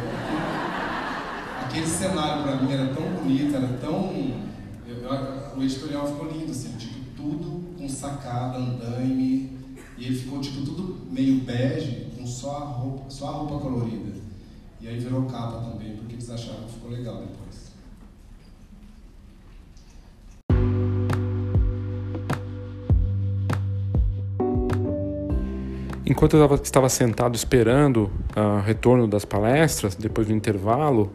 aquele 1.65 1.87
cenário 1.87 2.43
para 2.43 2.57
mim 2.57 2.73
era 2.73 2.95
tão 2.95 3.09
bonito, 3.09 3.55
era 3.55 3.69
tão. 3.79 4.13
Eu, 4.87 4.97
eu, 4.97 5.59
o 5.59 5.63
editorial 5.63 6.07
ficou 6.07 6.31
lindo, 6.31 6.51
assim, 6.51 6.77
tipo, 6.77 6.95
tudo 7.17 7.77
com 7.77 7.89
sacada, 7.89 8.59
andaime. 8.59 9.57
E 9.99 10.05
ele 10.05 10.15
ficou 10.15 10.41
tipo 10.41 10.61
tudo 10.63 11.07
meio 11.11 11.41
bege, 11.41 12.09
com 12.17 12.27
só 12.27 12.57
a 12.59 12.65
roupa, 12.65 13.09
só 13.09 13.29
a 13.29 13.33
roupa 13.33 13.59
colorida. 13.59 14.13
E 14.81 14.89
aí 14.89 14.99
virou 14.99 15.25
capa 15.25 15.71
também, 15.71 15.97
porque 15.97 16.15
eles 16.15 16.29
acharam 16.29 16.65
que 16.65 16.75
ficou 16.75 16.91
legal 16.91 17.17
depois. 17.17 17.67
Enquanto 26.09 26.37
eu 26.37 26.55
estava 26.55 26.89
sentado 26.89 27.35
esperando 27.35 28.13
o 28.37 28.61
retorno 28.61 29.09
das 29.09 29.25
palestras, 29.25 29.97
depois 29.97 30.29
do 30.29 30.33
intervalo, 30.33 31.11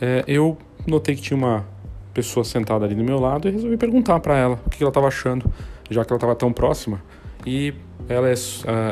é, 0.00 0.24
eu 0.26 0.56
notei 0.86 1.14
que 1.14 1.22
tinha 1.22 1.36
uma 1.36 1.64
pessoa 2.12 2.44
sentada 2.44 2.84
ali 2.84 2.94
do 2.94 3.04
meu 3.04 3.18
lado 3.18 3.48
e 3.48 3.50
resolvi 3.50 3.76
perguntar 3.76 4.20
para 4.20 4.36
ela 4.36 4.60
o 4.64 4.70
que 4.70 4.82
ela 4.82 4.90
estava 4.90 5.08
achando, 5.08 5.50
já 5.90 6.04
que 6.04 6.12
ela 6.12 6.16
estava 6.16 6.34
tão 6.34 6.52
próxima. 6.52 7.02
E 7.44 7.74
ela 8.08 8.28
é, 8.28 8.34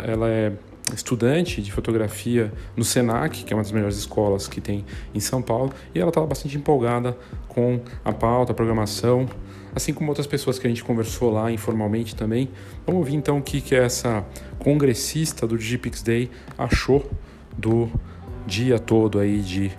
ela 0.06 0.28
é 0.28 0.52
estudante 0.92 1.62
de 1.62 1.72
fotografia 1.72 2.52
no 2.76 2.84
Senac, 2.84 3.44
que 3.44 3.52
é 3.52 3.56
uma 3.56 3.62
das 3.62 3.72
melhores 3.72 3.96
escolas 3.96 4.46
que 4.46 4.60
tem 4.60 4.84
em 5.14 5.20
São 5.20 5.40
Paulo, 5.40 5.72
e 5.94 5.98
ela 5.98 6.10
estava 6.10 6.26
bastante 6.26 6.56
empolgada 6.56 7.16
com 7.48 7.80
a 8.04 8.12
pauta, 8.12 8.52
a 8.52 8.54
programação, 8.54 9.26
assim 9.74 9.94
como 9.94 10.10
outras 10.10 10.26
pessoas 10.26 10.58
que 10.58 10.66
a 10.66 10.70
gente 10.70 10.84
conversou 10.84 11.32
lá 11.32 11.50
informalmente 11.50 12.14
também. 12.14 12.50
Vamos 12.86 13.00
ouvir 13.00 13.14
então 13.14 13.38
o 13.38 13.42
que, 13.42 13.60
que 13.60 13.74
essa 13.74 14.24
congressista 14.58 15.46
do 15.46 15.56
Digipix 15.56 16.02
Day 16.02 16.30
achou 16.58 17.10
do 17.56 17.90
dia 18.46 18.78
todo 18.78 19.18
aí 19.18 19.40
de 19.40 19.72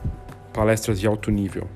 palestras 0.56 1.02
de 1.02 1.06
alto 1.06 1.30
nível. 1.30 1.68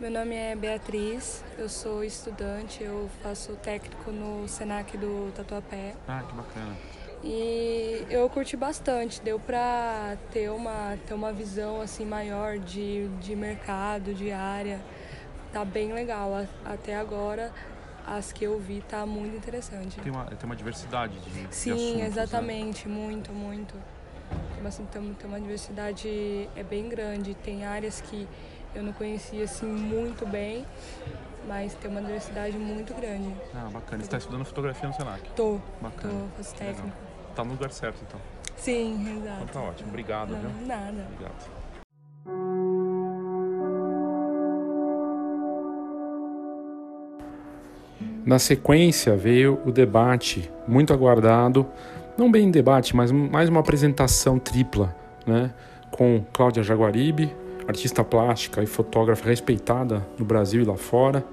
Meu 0.00 0.10
nome 0.10 0.34
é 0.34 0.56
Beatriz, 0.56 1.44
eu 1.56 1.68
sou 1.68 2.02
estudante, 2.02 2.82
eu 2.82 3.08
faço 3.22 3.52
técnico 3.62 4.10
no 4.10 4.48
Senac 4.48 4.98
do 4.98 5.30
Tatuapé. 5.36 5.94
Ah, 6.08 6.24
que 6.28 6.34
bacana. 6.34 6.76
E 7.22 8.04
eu 8.10 8.28
curti 8.28 8.56
bastante, 8.56 9.22
deu 9.22 9.38
para 9.38 10.16
ter 10.32 10.50
uma, 10.50 10.98
ter 11.06 11.14
uma 11.14 11.32
visão 11.32 11.80
assim 11.80 12.04
maior 12.04 12.58
de, 12.58 13.06
de 13.20 13.36
mercado, 13.36 14.12
de 14.12 14.32
área. 14.32 14.80
Tá 15.52 15.64
bem 15.64 15.92
legal. 15.92 16.44
Até 16.64 16.96
agora 16.96 17.52
as 18.04 18.32
que 18.32 18.44
eu 18.44 18.58
vi 18.58 18.82
tá 18.88 19.06
muito 19.06 19.36
interessante. 19.36 20.00
Tem 20.00 20.10
uma, 20.10 20.24
tem 20.24 20.44
uma 20.44 20.56
diversidade 20.56 21.16
de, 21.20 21.54
Sim, 21.54 21.70
de 21.70 21.76
assuntos, 21.76 21.96
né? 22.00 22.06
exatamente, 22.06 22.88
né? 22.88 22.94
muito, 22.96 23.32
muito. 23.32 23.76
Assim, 24.68 24.84
tem, 24.86 25.14
tem 25.14 25.28
uma 25.28 25.40
diversidade 25.40 26.48
é 26.56 26.62
bem 26.62 26.88
grande. 26.88 27.34
Tem 27.34 27.64
áreas 27.64 28.00
que 28.00 28.26
eu 28.74 28.82
não 28.82 28.92
conhecia 28.92 29.44
assim 29.44 29.66
muito 29.66 30.26
bem, 30.26 30.64
mas 31.46 31.74
tem 31.74 31.90
uma 31.90 32.00
diversidade 32.00 32.56
muito 32.56 32.94
grande. 32.94 33.34
Ah, 33.54 33.68
bacana. 33.72 33.98
Você 33.98 34.04
está 34.06 34.18
estudando 34.18 34.44
fotografia 34.44 34.88
no 34.88 34.94
Senac? 34.94 35.28
Tô. 35.36 35.60
Bacana. 35.80 36.14
Tô, 36.14 36.36
faço 36.36 36.54
técnico. 36.54 36.82
Legal. 36.86 37.34
Tá 37.34 37.44
no 37.44 37.52
lugar 37.52 37.70
certo, 37.70 37.98
então. 38.06 38.20
Sim, 38.56 39.18
exato. 39.18 39.42
Então 39.44 39.62
tá 39.62 39.68
ótimo. 39.68 39.88
Obrigado, 39.88 40.30
Não, 40.30 40.40
viu? 40.40 40.66
nada. 40.66 41.06
Obrigado. 41.12 41.62
Na 48.24 48.38
sequência 48.38 49.16
veio 49.16 49.60
o 49.66 49.72
debate 49.72 50.48
muito 50.66 50.92
aguardado, 50.92 51.66
não 52.16 52.30
bem 52.30 52.50
debate, 52.50 52.94
mas 52.94 53.10
mais 53.10 53.48
uma 53.48 53.60
apresentação 53.60 54.38
tripla, 54.38 54.94
né? 55.26 55.50
Com 55.90 56.24
Cláudia 56.32 56.62
Jaguaribe, 56.62 57.34
artista 57.66 58.02
plástica 58.02 58.62
e 58.62 58.66
fotógrafa 58.66 59.28
respeitada 59.28 60.06
no 60.18 60.24
Brasil 60.24 60.62
e 60.62 60.64
lá 60.64 60.76
fora, 60.76 61.24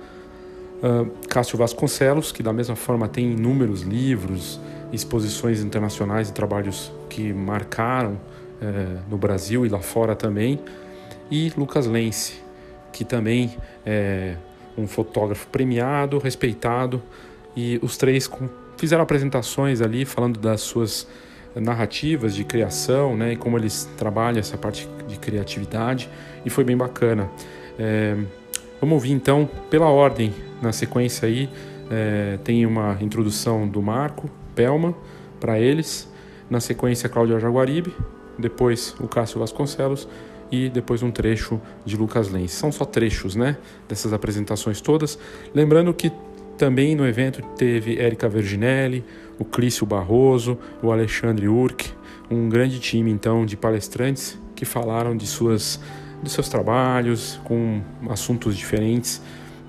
uh, 0.84 1.10
Cássio 1.28 1.58
Vasconcelos, 1.58 2.32
que 2.32 2.44
da 2.44 2.54
mesma 2.54 2.76
forma 2.76 3.08
tem 3.08 3.32
inúmeros 3.32 3.82
livros, 3.82 4.60
exposições 4.92 5.62
internacionais 5.62 6.30
e 6.30 6.34
trabalhos 6.34 6.92
que 7.10 7.34
marcaram 7.34 8.14
uh, 8.14 9.00
no 9.10 9.18
Brasil 9.18 9.66
e 9.66 9.70
lá 9.70 9.80
fora 9.80 10.16
também, 10.16 10.60
e 11.32 11.52
Lucas 11.56 11.86
Lense, 11.86 12.42
que 12.92 13.06
também 13.06 13.56
é 13.86 14.36
um 14.78 14.88
fotógrafo 14.88 15.48
premiado, 15.48 16.18
respeitado, 16.18 17.02
e 17.56 17.80
os 17.84 17.98
três 17.98 18.28
fizeram 18.80 19.04
apresentações 19.04 19.82
ali 19.82 20.06
falando 20.06 20.40
das 20.40 20.62
suas 20.62 21.06
narrativas 21.54 22.34
de 22.34 22.44
criação, 22.44 23.18
né, 23.18 23.34
e 23.34 23.36
como 23.36 23.58
eles 23.58 23.90
trabalham 23.98 24.40
essa 24.40 24.58
parte 24.58 24.88
de 25.08 25.18
criatividade, 25.18 26.10
e 26.46 26.50
foi 26.50 26.64
bem 26.64 26.78
bacana. 26.78 27.30
É, 27.78 28.16
vamos 28.80 28.94
ouvir 28.96 29.12
então, 29.12 29.50
pela 29.70 29.88
ordem, 29.88 30.34
na 30.62 30.72
sequência 30.72 31.28
aí, 31.28 31.50
é, 31.92 32.38
tem 32.44 32.66
uma 32.66 32.98
introdução 33.02 33.68
do 33.68 33.82
Marco 33.82 34.30
Pelma 34.56 34.96
para 35.40 35.60
eles, 35.60 36.10
na 36.50 36.60
sequência 36.60 37.10
Cláudia 37.10 37.40
Jaguaribe, 37.40 37.94
depois 38.38 38.96
o 39.00 39.08
Cássio 39.08 39.40
Vasconcelos 39.40 40.08
e 40.52 40.70
depois 40.70 41.04
um 41.04 41.12
trecho 41.12 41.60
de 41.86 41.98
Lucas 41.98 42.30
Lenz. 42.30 42.52
São 42.54 42.72
só 42.72 42.86
trechos, 42.86 43.36
né, 43.36 43.58
dessas 43.88 44.14
apresentações 44.14 44.82
todas. 44.82 45.20
Lembrando 45.54 45.94
que 45.94 46.12
também 46.60 46.94
no 46.94 47.08
evento 47.08 47.42
teve 47.56 47.98
Érica 47.98 48.28
Verginelli, 48.28 49.04
o 49.40 49.46
Clício 49.46 49.86
Barroso, 49.86 50.60
o 50.84 50.92
Alexandre 50.92 51.48
Urk, 51.48 51.90
um 52.30 52.50
grande 52.50 52.80
time 52.80 53.10
então 53.10 53.46
de 53.46 53.56
palestrantes 53.56 54.38
que 54.56 54.66
falaram 54.66 55.16
de 55.16 55.26
suas 55.26 55.80
de 56.22 56.30
seus 56.30 56.50
trabalhos 56.50 57.40
com 57.46 57.82
assuntos 58.10 58.58
diferentes 58.58 59.22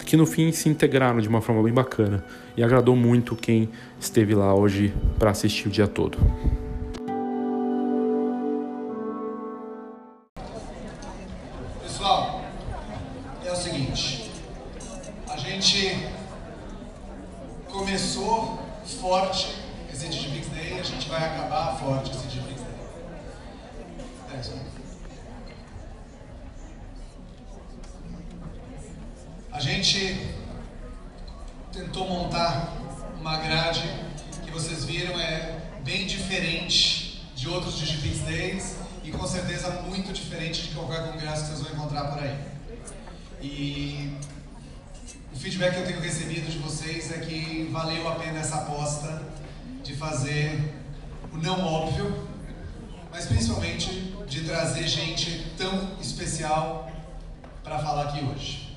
que 0.04 0.16
no 0.16 0.26
fim 0.26 0.50
se 0.50 0.68
integraram 0.68 1.20
de 1.20 1.28
uma 1.28 1.40
forma 1.40 1.62
bem 1.62 1.72
bacana 1.72 2.24
e 2.56 2.64
agradou 2.64 2.96
muito 2.96 3.36
quem 3.36 3.68
esteve 4.00 4.34
lá 4.34 4.52
hoje 4.52 4.92
para 5.16 5.30
assistir 5.30 5.68
o 5.68 5.70
dia 5.70 5.86
todo. 5.86 6.18
Começou 17.70 18.58
forte 19.00 19.54
esse 19.92 20.08
Digipix 20.08 20.48
Day 20.48 20.74
e 20.76 20.80
a 20.80 20.82
gente 20.82 21.08
vai 21.08 21.24
acabar 21.24 21.76
forte 21.78 22.10
esse 22.10 22.26
Digipix 22.26 22.60
Day. 22.60 22.70
É 24.32 24.36
aí. 24.36 24.60
A 29.52 29.60
gente 29.60 30.30
tentou 31.72 32.08
montar 32.08 32.72
uma 33.20 33.36
grade 33.38 33.82
que 34.44 34.50
vocês 34.50 34.84
viram 34.84 35.18
é 35.20 35.60
bem 35.84 36.06
diferente 36.06 37.26
de 37.34 37.48
outros 37.48 37.78
Digipix 37.78 38.20
Days 38.20 38.76
e 39.04 39.10
com 39.10 39.26
certeza 39.26 39.70
muito 39.82 40.12
diferente 40.12 40.68
de 40.68 40.74
qualquer 40.74 41.10
congresso 41.10 41.42
que 41.42 41.48
vocês 41.50 41.60
vão 41.60 41.72
encontrar 41.72 42.04
por 42.12 42.22
aí. 42.22 42.38
E 43.42 44.16
o 45.32 45.36
feedback 45.36 45.74
que 45.74 45.80
eu 45.80 45.86
tenho 45.86 46.00
recebido 46.00 46.50
de 46.50 46.58
vocês 46.58 47.10
é 47.12 47.18
que 47.18 47.68
valeu 47.70 48.08
a 48.08 48.16
pena 48.16 48.40
essa 48.40 48.56
aposta 48.56 49.22
de 49.82 49.94
fazer 49.94 50.74
o 51.32 51.36
não 51.36 51.64
óbvio, 51.64 52.28
mas 53.10 53.26
principalmente 53.26 54.14
de 54.28 54.42
trazer 54.42 54.86
gente 54.86 55.46
tão 55.56 55.90
especial 56.00 56.90
para 57.62 57.78
falar 57.78 58.08
aqui 58.08 58.24
hoje. 58.24 58.76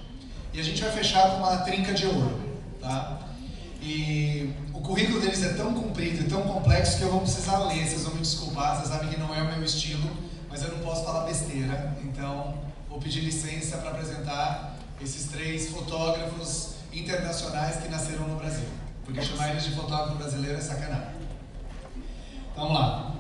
E 0.54 0.60
a 0.60 0.64
gente 0.64 0.82
vai 0.82 0.92
fechar 0.92 1.32
com 1.32 1.38
uma 1.38 1.58
trinca 1.58 1.94
de 1.94 2.06
ouro, 2.06 2.40
tá? 2.80 3.20
E 3.82 4.54
o 4.74 4.80
currículo 4.80 5.20
deles 5.20 5.44
é 5.44 5.54
tão 5.54 5.74
comprido 5.74 6.22
e 6.22 6.30
tão 6.30 6.44
complexo 6.44 6.98
que 6.98 7.04
eu 7.04 7.12
vou 7.12 7.22
precisar 7.22 7.58
ler, 7.66 7.86
vocês 7.86 8.04
vão 8.04 8.14
me 8.14 8.22
desculpar, 8.22 8.78
vocês 8.78 8.90
sabem 8.90 9.10
que 9.10 9.20
não 9.20 9.34
é 9.34 9.42
o 9.42 9.46
meu 9.46 9.64
estilo, 9.64 10.10
mas 10.50 10.62
eu 10.62 10.70
não 10.70 10.80
posso 10.80 11.04
falar 11.04 11.26
besteira, 11.26 11.98
então 12.04 12.54
vou 12.88 13.00
pedir 13.00 13.22
licença 13.22 13.78
para 13.78 13.90
apresentar 13.90 14.73
esses 15.04 15.26
três 15.30 15.70
fotógrafos 15.70 16.76
internacionais 16.94 17.76
que 17.78 17.90
nasceram 17.90 18.28
no 18.28 18.38
Brasil. 18.38 18.68
Porque 19.04 19.22
chamar 19.22 19.50
eles 19.52 19.66
de 19.66 19.72
fotógrafo 19.72 20.16
brasileiro 20.16 20.58
é 20.58 20.62
sacanagem. 20.62 21.16
Então, 22.52 22.64
vamos 22.68 22.74
lá. 22.74 23.12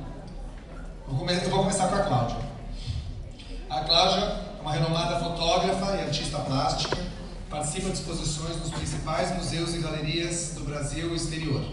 Eu 1.07 1.13
vou 1.13 1.59
começar 1.59 1.87
com 1.89 1.95
a 1.95 2.03
Cláudia. 2.03 2.37
A 3.69 3.81
Cláudia 3.81 4.19
é 4.21 4.61
uma 4.61 4.71
renomada 4.71 5.19
fotógrafa 5.19 5.97
e 5.97 6.01
artista 6.01 6.39
plástica, 6.39 6.97
participa 7.49 7.89
de 7.89 7.93
exposições 7.97 8.57
nos 8.57 8.69
principais 8.69 9.35
museus 9.35 9.75
e 9.75 9.79
galerias 9.79 10.53
do 10.55 10.63
Brasil 10.63 11.11
e 11.11 11.15
exterior. 11.15 11.63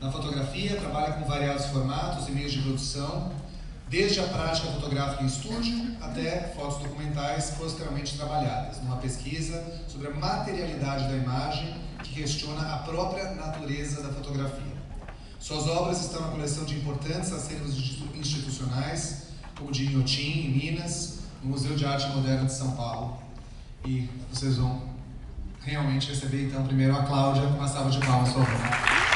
Na 0.00 0.12
fotografia, 0.12 0.76
trabalha 0.76 1.14
com 1.14 1.24
variados 1.24 1.66
formatos 1.66 2.28
e 2.28 2.30
meios 2.30 2.52
de 2.52 2.62
produção, 2.62 3.32
desde 3.88 4.20
a 4.20 4.24
prática 4.24 4.68
fotográfica 4.68 5.22
em 5.22 5.26
estúdio 5.26 5.96
até 6.00 6.52
fotos 6.54 6.78
documentais 6.82 7.52
posteriormente 7.58 8.16
trabalhadas, 8.16 8.82
numa 8.82 8.96
pesquisa 8.98 9.64
sobre 9.88 10.08
a 10.08 10.14
materialidade 10.14 11.08
da 11.08 11.16
imagem 11.16 11.74
que 12.02 12.14
questiona 12.14 12.74
a 12.74 12.78
própria 12.78 13.32
natureza 13.32 14.02
da 14.02 14.10
fotografia. 14.10 14.78
Suas 15.40 15.66
obras 15.66 16.00
estão 16.04 16.20
na 16.20 16.28
coleção 16.28 16.64
de 16.64 16.76
importantes 16.76 17.32
acervos 17.32 17.76
institucionais, 18.14 19.28
como 19.56 19.72
de 19.72 19.86
Inhotim, 19.86 20.46
em 20.46 20.50
Minas, 20.50 21.20
no 21.42 21.50
Museu 21.50 21.74
de 21.74 21.84
Arte 21.84 22.08
Moderna 22.08 22.44
de 22.44 22.52
São 22.52 22.72
Paulo. 22.72 23.18
E 23.84 24.08
vocês 24.30 24.56
vão 24.56 24.82
realmente 25.62 26.08
receber, 26.08 26.46
então, 26.46 26.64
primeiro 26.64 26.94
a 26.94 27.04
Cláudia 27.04 27.42
com 27.42 27.54
uma 27.54 27.68
salva 27.68 27.90
de 27.90 27.98
palmas, 27.98 28.32
por 28.32 28.44
favor. 28.44 29.08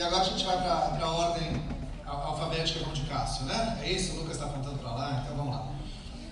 E 0.00 0.02
agora 0.02 0.22
a 0.22 0.24
gente 0.24 0.46
vai 0.46 0.56
para 0.56 1.04
a 1.04 1.10
ordem 1.10 1.62
alfabética 2.06 2.80
como 2.80 2.94
de 2.94 3.02
Cássio, 3.02 3.44
né? 3.44 3.78
É 3.82 3.92
isso? 3.92 4.14
O 4.14 4.20
Lucas 4.20 4.32
está 4.32 4.46
apontando 4.46 4.78
para 4.78 4.92
lá, 4.92 5.20
então 5.22 5.36
vamos 5.36 5.54
lá. 5.54 5.68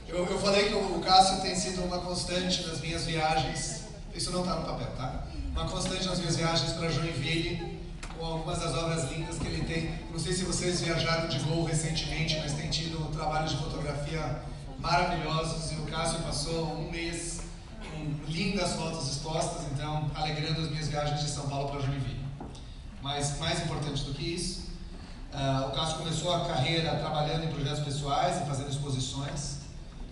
Eu, 0.09 0.25
eu 0.25 0.39
falei 0.39 0.71
que 0.71 0.75
o 0.75 1.01
Cássio 1.01 1.43
tem 1.43 1.55
sido 1.55 1.85
uma 1.85 1.99
constante 1.99 2.67
nas 2.67 2.81
minhas 2.81 3.05
viagens, 3.19 3.83
isso 4.15 4.31
não 4.31 4.43
está 4.43 4.55
no 4.55 4.65
papel, 4.65 4.87
tá? 4.97 5.25
Uma 5.51 5.69
constante 5.69 6.07
nas 6.07 6.21
minhas 6.21 6.37
viagens 6.37 6.73
para 6.75 6.89
Joinville, 6.89 7.81
com 8.17 8.25
algumas 8.25 8.61
das 8.61 8.73
obras 8.75 9.11
lindas 9.11 9.39
que 9.39 9.47
ele 9.49 9.65
tem. 9.65 9.93
Não 10.13 10.19
sei 10.21 10.33
se 10.33 10.45
vocês 10.45 10.81
viajaram 10.83 11.29
de 11.29 11.41
Gol 11.41 11.65
recentemente, 11.65 12.39
mas 12.39 12.53
tem 12.53 12.71
tido 12.71 13.13
trabalhos 13.13 13.51
de 13.51 13.57
fotografia 13.57 14.41
maravilhosos 14.79 15.73
e 15.73 15.75
o 15.81 15.83
Cássio 15.87 16.21
passou 16.21 16.79
um 16.79 16.91
mês 16.93 17.41
com 17.91 18.31
lindas 18.31 18.75
fotos 18.75 19.09
expostas, 19.09 19.67
então 19.73 20.09
alegrando 20.15 20.61
as 20.61 20.71
minhas 20.71 20.87
viagens 20.87 21.21
de 21.21 21.29
São 21.29 21.49
Paulo 21.49 21.71
para 21.71 21.81
Joinville. 21.81 22.25
Mas 23.03 23.37
mais 23.41 23.65
importante 23.65 24.05
do 24.05 24.15
que 24.15 24.33
isso, 24.33 24.69
uh, 25.35 25.67
o 25.67 25.73
Cássio 25.73 25.99
começou 25.99 26.33
a 26.33 26.47
carreira 26.47 26.95
trabalhando 26.99 27.47
em 27.47 27.49
projetos 27.49 27.81
pessoais 27.81 28.41
e 28.41 28.47
fazendo 28.47 28.71
exposições. 28.71 29.58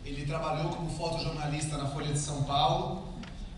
Ele 0.07 0.25
trabalhou 0.25 0.71
como 0.71 0.88
fotojornalista 0.88 1.77
na 1.77 1.87
Folha 1.88 2.12
de 2.12 2.19
São 2.19 2.45
Paulo. 2.45 3.09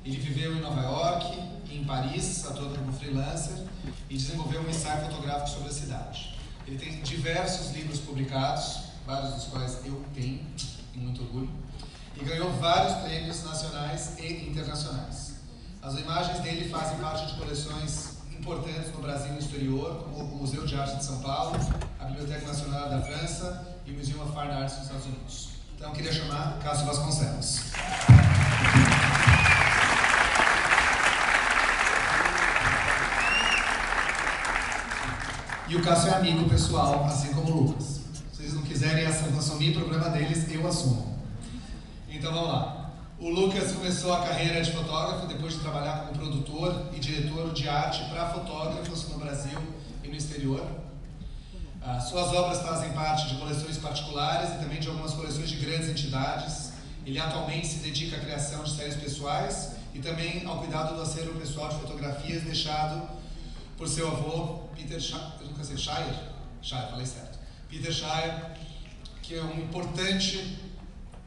Ele 0.02 0.16
viveu 0.16 0.56
em 0.56 0.60
Nova 0.60 0.80
York, 0.80 1.38
em 1.70 1.84
Paris, 1.84 2.46
atuando 2.46 2.78
como 2.78 2.90
freelancer 2.90 3.66
e 4.08 4.16
desenvolveu 4.16 4.62
um 4.62 4.70
ensaio 4.70 5.04
fotográfico 5.04 5.50
sobre 5.50 5.68
a 5.68 5.72
cidade. 5.72 6.38
Ele 6.66 6.78
tem 6.78 7.02
diversos 7.02 7.72
livros 7.72 7.98
publicados, 8.00 8.78
vários 9.06 9.34
dos 9.34 9.44
quais 9.44 9.78
eu 9.84 10.02
tenho, 10.14 10.40
com 10.94 11.00
muito 11.00 11.20
orgulho, 11.20 11.50
e 12.16 12.24
ganhou 12.24 12.50
vários 12.54 12.94
prêmios 13.02 13.44
nacionais 13.44 14.18
e 14.18 14.48
internacionais. 14.48 15.34
As 15.82 15.98
imagens 15.98 16.40
dele 16.40 16.70
fazem 16.70 16.96
parte 16.98 17.26
de 17.26 17.38
coleções 17.38 18.16
importantes 18.32 18.90
no 18.94 19.02
Brasil 19.02 19.28
e 19.28 19.32
no 19.32 19.38
exterior, 19.38 20.04
como 20.04 20.24
o 20.24 20.36
Museu 20.38 20.64
de 20.64 20.74
Arte 20.74 20.96
de 20.96 21.04
São 21.04 21.20
Paulo, 21.20 21.58
a 22.00 22.04
Biblioteca 22.06 22.46
Nacional 22.46 22.88
da 22.88 23.02
França 23.02 23.68
e 23.84 23.90
o 23.90 23.94
Museum 23.98 24.22
of 24.22 24.32
Fine 24.32 24.52
Arts 24.52 24.76
nos 24.76 24.86
Estados 24.86 25.06
Unidos. 25.06 25.57
Então, 25.78 25.92
queria 25.92 26.12
chamar 26.12 26.58
Cássio 26.60 26.86
Vasconcelos. 26.86 27.60
E 35.68 35.76
o 35.76 35.82
Cássio 35.84 36.10
é 36.10 36.14
amigo 36.14 36.50
pessoal, 36.50 37.04
assim 37.04 37.32
como 37.32 37.52
o 37.52 37.62
Lucas. 37.62 38.00
Se 38.12 38.22
vocês 38.32 38.54
não 38.54 38.62
quiserem 38.62 39.06
assumir, 39.06 39.72
problema 39.72 40.08
deles, 40.08 40.52
eu 40.52 40.66
assumo. 40.66 41.16
Então 42.10 42.34
vamos 42.34 42.48
lá. 42.48 42.90
O 43.20 43.30
Lucas 43.30 43.70
começou 43.70 44.12
a 44.12 44.26
carreira 44.26 44.60
de 44.60 44.72
fotógrafo 44.72 45.28
depois 45.28 45.52
de 45.52 45.60
trabalhar 45.60 46.00
como 46.00 46.18
produtor 46.18 46.88
e 46.92 46.98
diretor 46.98 47.52
de 47.52 47.68
arte 47.68 48.02
para 48.10 48.30
fotógrafos 48.30 49.08
no 49.10 49.18
Brasil 49.18 49.60
e 50.02 50.08
no 50.08 50.16
exterior. 50.16 50.87
Ah, 51.90 51.98
suas 52.00 52.34
obras 52.34 52.60
fazem 52.60 52.92
parte 52.92 53.28
de 53.28 53.36
coleções 53.36 53.78
particulares 53.78 54.50
e 54.50 54.58
também 54.58 54.78
de 54.78 54.88
algumas 54.88 55.14
coleções 55.14 55.48
de 55.48 55.56
grandes 55.56 55.88
entidades. 55.88 56.72
Ele 57.06 57.18
atualmente 57.18 57.66
se 57.66 57.78
dedica 57.78 58.16
à 58.16 58.20
criação 58.20 58.62
de 58.62 58.72
séries 58.72 58.96
pessoais 58.96 59.70
e 59.94 59.98
também 59.98 60.44
ao 60.44 60.58
cuidado 60.58 60.94
do 60.94 61.00
acervo 61.00 61.40
pessoal 61.40 61.70
de 61.70 61.76
fotografias 61.76 62.42
deixado 62.42 63.08
por 63.78 63.88
seu 63.88 64.06
avô, 64.06 64.68
Peter 64.76 65.00
Shire, 65.00 65.32
eu 65.40 65.46
nunca 65.46 65.64
sei, 65.64 65.78
Shire? 65.78 66.14
Shire, 66.60 66.90
falei 66.90 67.06
certo. 67.06 67.38
Peter 67.70 67.90
Shire, 67.90 68.34
que 69.22 69.36
é 69.36 69.42
um 69.42 69.58
importante, 69.58 70.58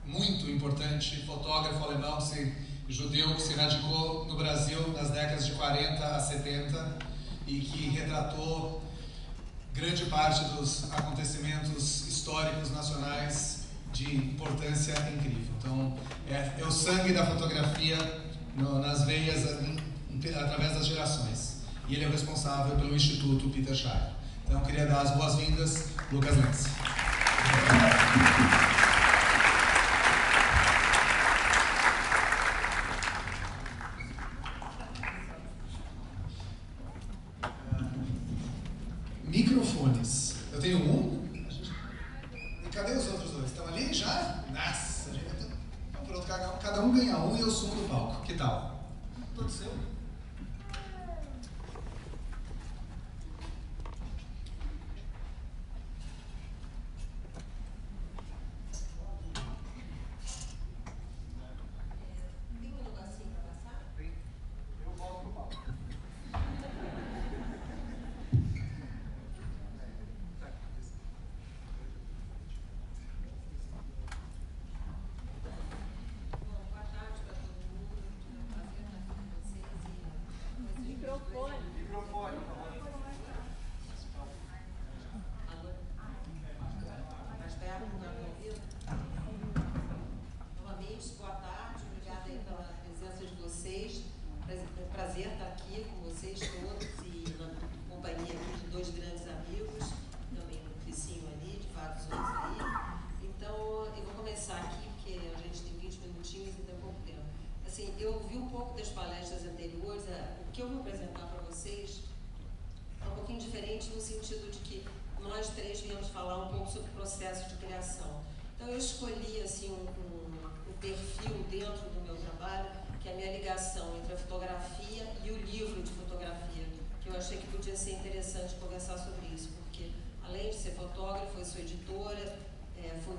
muito 0.06 0.48
importante 0.48 1.26
fotógrafo 1.26 1.84
alemão, 1.84 2.22
se, 2.22 2.56
judeu, 2.88 3.34
que 3.34 3.42
se 3.42 3.56
radicou 3.56 4.26
no 4.26 4.38
Brasil 4.38 4.80
nas 4.90 5.10
décadas 5.10 5.48
de 5.48 5.54
40 5.54 6.06
a 6.06 6.20
70 6.20 6.98
e 7.48 7.62
que 7.62 7.90
retratou 7.90 8.91
grande 9.74 10.06
parte 10.06 10.44
dos 10.56 10.92
acontecimentos 10.92 12.08
históricos 12.08 12.72
nacionais 12.72 13.62
de 13.92 14.16
importância 14.16 14.94
incrível. 15.14 15.54
Então, 15.60 15.98
é, 16.30 16.52
é 16.60 16.66
o 16.66 16.72
sangue 16.72 17.14
da 17.14 17.26
fotografia 17.26 17.98
no, 18.56 18.80
nas 18.80 19.06
veias 19.06 19.46
através 20.36 20.74
das 20.74 20.86
gerações. 20.88 21.62
E 21.88 21.96
ele 21.96 22.06
é 22.06 22.08
o 22.08 22.12
responsável 22.12 22.76
pelo 22.76 22.96
Instituto 22.96 23.50
Peter 23.50 23.76
Shire. 23.76 24.12
Então, 24.46 24.60
eu 24.60 24.66
queria 24.66 24.86
dar 24.86 25.02
as 25.02 25.12
boas-vindas, 25.12 25.88
Lucas 26.12 26.36
Lenz. 26.38 26.68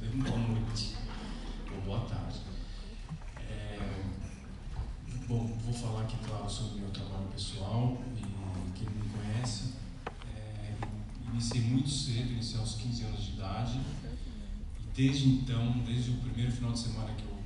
dei 0.00 0.10
boa 0.10 0.38
noite 0.38 0.96
ou 1.74 1.80
boa 1.82 2.00
tarde. 2.00 2.40
É, 3.38 3.78
bom, 5.26 5.46
vou 5.64 5.72
falar 5.72 6.02
aqui, 6.02 6.16
claro, 6.26 6.48
sobre 6.48 6.78
o 6.78 6.80
meu 6.82 6.90
trabalho 6.90 7.26
pessoal. 7.28 7.98
E 8.16 8.72
quem 8.78 8.88
me 8.88 9.08
conhece, 9.08 9.74
é, 10.36 10.74
iniciei 11.32 11.62
muito 11.62 11.88
cedo, 11.88 12.32
iniciei 12.32 12.60
aos 12.60 12.74
15 12.74 13.04
anos 13.04 13.22
de 13.22 13.32
idade. 13.32 13.80
E 14.80 14.86
desde 14.94 15.28
então, 15.28 15.78
desde 15.86 16.10
o 16.10 16.14
primeiro 16.18 16.52
final 16.52 16.72
de 16.72 16.78
semana 16.78 17.14
que 17.14 17.24
eu 17.24 17.38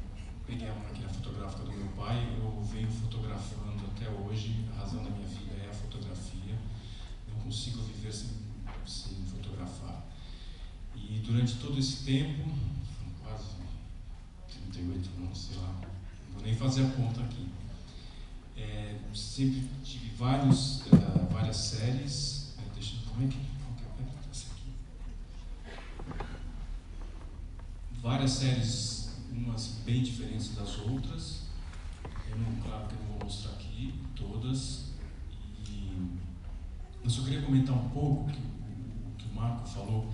peguei 0.46 0.68
a 0.68 0.74
máquina 0.74 1.08
fotográfica 1.08 1.62
do 1.62 1.72
meu 1.72 1.88
pai, 1.88 2.36
eu 2.38 2.62
venho 2.64 2.90
fotografando 2.90 3.84
até 3.94 4.08
hoje. 4.08 4.66
A 4.74 4.80
razão 4.80 5.02
da 5.04 5.10
minha 5.10 5.26
vida 5.26 5.54
é 5.64 5.70
a 5.70 5.74
fotografia 5.74 5.94
consigo 7.44 7.82
viver 7.82 8.12
sem, 8.12 8.30
sem 8.86 9.16
fotografar. 9.26 10.02
E 11.08 11.20
durante 11.24 11.54
todo 11.56 11.78
esse 11.78 12.04
tempo, 12.04 12.48
quase 13.22 13.56
38 14.48 15.10
anos, 15.18 15.38
sei 15.38 15.56
lá, 15.56 15.80
não 16.28 16.34
vou 16.34 16.42
nem 16.42 16.56
fazer 16.56 16.86
a 16.86 16.90
conta 16.90 17.20
aqui, 17.20 17.46
é, 18.56 18.98
sempre 19.12 19.68
tive 19.82 20.10
vários, 20.16 20.86
uh, 20.86 21.32
várias 21.32 21.56
séries. 21.56 22.54
É, 22.58 22.74
deixa 22.74 22.96
eu 22.96 23.10
como 23.10 23.22
é 23.22 23.26
é 23.26 24.30
essa 24.30 24.46
aqui? 24.52 24.72
Várias 28.00 28.30
séries, 28.32 29.10
umas 29.32 29.80
bem 29.84 30.02
diferentes 30.02 30.54
das 30.54 30.78
outras. 30.78 31.42
Eu 32.28 32.38
não, 32.38 32.52
claro 32.62 32.88
que 32.88 32.94
eu 32.94 33.00
não 33.00 33.08
vou 33.10 33.24
mostrar 33.24 33.52
aqui 33.52 33.94
todas. 34.14 34.92
E 35.68 36.18
eu 37.02 37.10
só 37.10 37.22
queria 37.22 37.42
comentar 37.42 37.76
um 37.76 37.88
pouco 37.90 38.30
que 38.30 38.38
o 38.38 39.16
que 39.16 39.26
o 39.26 39.34
Marco 39.34 39.68
falou, 39.68 40.12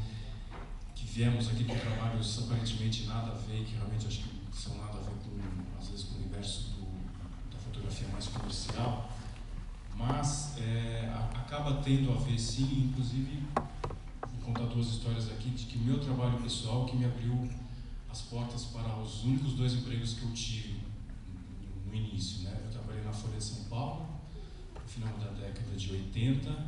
viemos 1.12 1.48
aqui 1.48 1.64
com 1.64 1.76
trabalhos 1.76 2.38
aparentemente 2.44 3.04
nada 3.06 3.32
a 3.32 3.34
ver, 3.34 3.64
que 3.64 3.74
realmente 3.74 4.06
acho 4.06 4.20
que 4.20 4.30
são 4.56 4.76
nada 4.78 4.98
a 4.98 5.00
ver 5.00 5.10
com, 5.24 5.78
às 5.80 5.88
vezes, 5.88 6.04
com 6.04 6.14
o 6.14 6.18
universo 6.18 6.70
do, 6.70 7.52
da 7.52 7.58
fotografia 7.58 8.06
mais 8.08 8.28
comercial, 8.28 9.12
mas 9.96 10.56
é, 10.58 11.12
acaba 11.34 11.82
tendo 11.82 12.12
a 12.12 12.16
ver 12.16 12.38
sim, 12.38 12.90
inclusive, 12.90 13.42
vou 13.54 14.40
contar 14.40 14.66
duas 14.66 14.86
histórias 14.86 15.28
aqui, 15.30 15.50
de 15.50 15.64
que 15.64 15.78
meu 15.78 15.98
trabalho 15.98 16.40
pessoal 16.40 16.86
que 16.86 16.96
me 16.96 17.04
abriu 17.04 17.48
as 18.08 18.22
portas 18.22 18.64
para 18.66 18.96
os 18.98 19.24
únicos 19.24 19.54
dois 19.54 19.74
empregos 19.74 20.14
que 20.14 20.22
eu 20.22 20.32
tive 20.32 20.80
no 21.86 21.94
início. 21.94 22.42
Né? 22.44 22.56
Eu 22.64 22.70
trabalhei 22.70 23.02
na 23.02 23.12
Folha 23.12 23.36
de 23.36 23.44
São 23.44 23.64
Paulo, 23.64 24.06
no 24.80 24.88
final 24.88 25.12
da 25.18 25.30
década 25.32 25.76
de 25.76 25.92
80, 25.92 26.66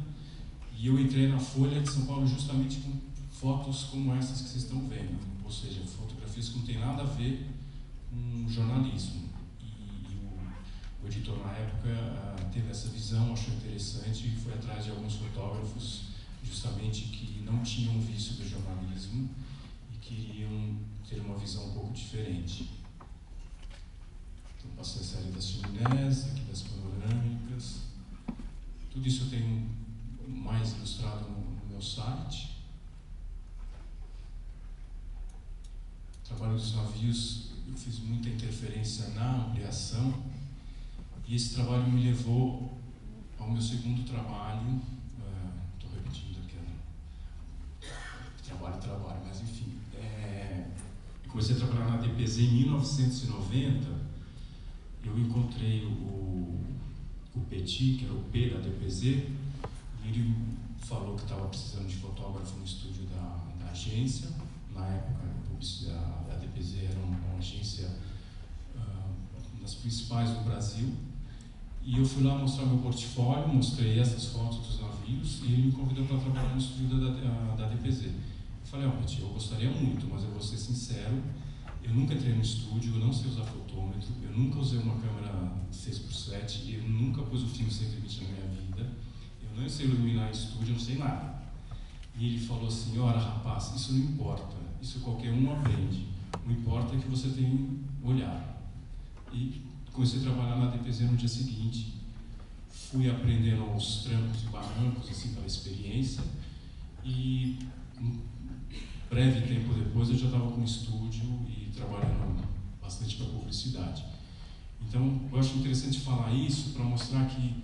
e 0.76 0.86
eu 0.88 0.98
entrei 0.98 1.28
na 1.28 1.38
Folha 1.38 1.80
de 1.80 1.88
São 1.88 2.06
Paulo 2.06 2.26
justamente 2.26 2.80
com 2.80 3.11
fotos 3.42 3.86
como 3.90 4.14
essas 4.14 4.40
que 4.40 4.50
vocês 4.50 4.62
estão 4.62 4.86
vendo, 4.86 5.18
ou 5.44 5.50
seja, 5.50 5.80
fotografias 5.80 6.50
que 6.50 6.58
não 6.58 6.64
tem 6.64 6.78
nada 6.78 7.02
a 7.02 7.06
ver 7.06 7.50
com 8.08 8.48
jornalismo. 8.48 9.28
E, 9.60 10.12
e 10.12 10.14
o, 10.14 11.04
o, 11.04 11.06
editor 11.08 11.36
na 11.44 11.50
época 11.50 11.88
uh, 11.88 12.50
teve 12.52 12.70
essa 12.70 12.88
visão, 12.90 13.32
achou 13.32 13.52
interessante 13.54 14.28
e 14.28 14.36
foi 14.36 14.54
atrás 14.54 14.84
de 14.84 14.92
alguns 14.92 15.14
fotógrafos 15.14 16.02
justamente 16.44 17.02
que 17.06 17.42
não 17.42 17.64
tinham 17.64 18.00
vício 18.00 18.34
do 18.34 18.48
jornalismo 18.48 19.28
e 19.92 19.96
queriam 19.98 20.76
ter 21.08 21.18
uma 21.18 21.36
visão 21.36 21.68
um 21.68 21.72
pouco 21.72 21.92
diferente. 21.92 22.70
Então, 24.56 24.70
passei 24.76 25.02
a 25.02 25.04
série 25.04 25.32
das 25.32 25.48
chiminés, 25.48 26.26
aqui 26.26 26.42
das 26.42 26.62
panorâmicas. 26.62 27.80
Tudo 28.88 29.08
isso 29.08 29.24
eu 29.24 29.30
tenho 29.30 29.68
mais 30.28 30.74
ilustrado 30.74 31.28
no, 31.28 31.40
no 31.40 31.66
meu 31.70 31.82
site. 31.82 32.51
Trabalho 36.42 36.60
dos 36.60 36.74
navios, 36.74 37.50
eu 37.68 37.76
fiz 37.76 38.00
muita 38.00 38.28
interferência 38.28 39.10
na 39.10 39.46
ampliação 39.46 40.12
e 41.24 41.36
esse 41.36 41.54
trabalho 41.54 41.88
me 41.88 42.02
levou 42.02 42.80
ao 43.38 43.48
meu 43.48 43.62
segundo 43.62 44.04
trabalho. 44.04 44.82
Estou 45.78 45.88
uh, 45.88 45.94
repetindo 45.94 46.38
aqui, 46.44 46.56
né? 46.56 47.88
trabalho, 48.44 48.76
trabalho, 48.80 49.20
mas 49.24 49.40
enfim. 49.40 49.72
É, 49.94 50.66
comecei 51.28 51.54
a 51.54 51.58
trabalhar 51.60 51.90
na 51.90 51.96
DPZ 51.98 52.38
em 52.40 52.52
1990. 52.54 53.86
Eu 55.04 55.16
encontrei 55.20 55.86
o, 55.86 56.58
o 57.36 57.40
Petit, 57.48 57.98
que 57.98 58.04
era 58.04 58.14
o 58.14 58.24
P 58.32 58.50
da 58.50 58.58
DPZ, 58.58 59.04
e 59.04 59.28
ele 60.08 60.34
falou 60.78 61.14
que 61.14 61.22
estava 61.22 61.46
precisando 61.46 61.86
de 61.86 61.98
fotógrafo 61.98 62.56
no 62.56 62.64
estúdio 62.64 63.04
da, 63.04 63.64
da 63.64 63.70
agência. 63.70 64.28
Na 64.74 64.88
época, 64.88 65.41
a, 65.90 66.36
DPZ 66.36 66.84
era 66.90 66.98
uma, 66.98 67.38
agência 67.38 67.88
uma 68.74 69.60
das 69.60 69.74
principais 69.74 70.30
do 70.30 70.44
Brasil. 70.44 70.92
E 71.84 71.98
eu 71.98 72.04
fui 72.04 72.22
lá 72.22 72.36
mostrar 72.36 72.66
meu 72.66 72.78
portfólio, 72.78 73.48
mostrei 73.48 73.98
essas 73.98 74.26
fotos 74.26 74.58
dos 74.58 74.80
navios 74.80 75.40
e 75.42 75.52
ele 75.52 75.66
me 75.66 75.72
convidou 75.72 76.04
para 76.06 76.18
trabalhar 76.18 76.52
no 76.52 76.58
estúdio 76.58 77.00
da, 77.00 77.10
da, 77.10 77.54
da 77.56 77.68
DPZ. 77.68 78.04
Eu 78.04 78.12
falei, 78.64 78.86
ó, 78.86 78.90
oh, 78.90 79.20
eu 79.20 79.28
gostaria 79.28 79.70
muito, 79.70 80.06
mas 80.06 80.22
eu 80.22 80.30
vou 80.30 80.40
ser 80.40 80.56
sincero, 80.56 81.20
eu 81.82 81.92
nunca 81.92 82.14
entrei 82.14 82.34
no 82.34 82.42
estúdio, 82.42 82.94
eu 82.94 83.00
não 83.00 83.12
sei 83.12 83.30
usar 83.30 83.44
fotômetro, 83.44 84.12
eu 84.22 84.30
nunca 84.30 84.60
usei 84.60 84.78
uma 84.78 84.94
câmera 84.94 85.52
6x7, 85.72 86.72
eu 86.74 86.88
nunca 86.88 87.22
pus 87.22 87.42
o 87.42 87.48
filme 87.48 87.70
120 87.70 88.22
na 88.22 88.28
minha 88.28 88.46
vida, 88.60 88.90
eu 89.42 89.60
não 89.60 89.68
sei 89.68 89.86
iluminar 89.86 90.28
em 90.28 90.32
estúdio, 90.32 90.68
eu 90.68 90.74
não 90.74 90.80
sei 90.80 90.96
nada. 90.96 91.42
E 92.16 92.26
ele 92.26 92.46
falou 92.46 92.68
assim, 92.68 92.98
ora 92.98 93.18
rapaz, 93.18 93.72
isso 93.74 93.94
não 93.94 94.00
importa, 94.00 94.54
isso 94.82 94.98
qualquer 94.98 95.32
um 95.32 95.52
aprende, 95.52 96.08
o 96.44 96.50
importa 96.50 96.96
é 96.96 96.98
que 96.98 97.08
você 97.08 97.28
tem 97.28 97.78
olhar. 98.02 98.60
E 99.32 99.62
comecei 99.92 100.18
a 100.18 100.22
trabalhar 100.22 100.56
na 100.56 100.70
DPZ 100.70 101.02
no 101.02 101.16
dia 101.16 101.28
seguinte, 101.28 101.94
fui 102.68 103.08
aprendendo 103.08 103.62
aos 103.62 104.02
trancos 104.02 104.42
e 104.42 104.46
barrancos, 104.46 105.08
assim, 105.08 105.34
pela 105.34 105.46
experiência, 105.46 106.22
e 107.04 107.58
um 108.00 108.18
breve 109.08 109.46
tempo 109.46 109.72
depois 109.72 110.10
eu 110.10 110.18
já 110.18 110.26
estava 110.26 110.50
com 110.50 110.64
estúdio 110.64 111.24
e 111.48 111.70
trabalhando 111.74 112.42
bastante 112.82 113.16
para 113.16 113.26
publicidade. 113.26 114.04
Então, 114.80 115.20
eu 115.32 115.38
acho 115.38 115.58
interessante 115.58 116.00
falar 116.00 116.32
isso 116.32 116.70
para 116.70 116.84
mostrar 116.84 117.24
que 117.26 117.62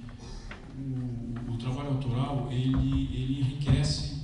o, 0.79 1.53
o, 1.53 1.57
trabalho 1.59 1.91
autoral, 1.91 2.49
ele, 2.53 3.09
ele 3.13 3.41
enriquece, 3.41 4.23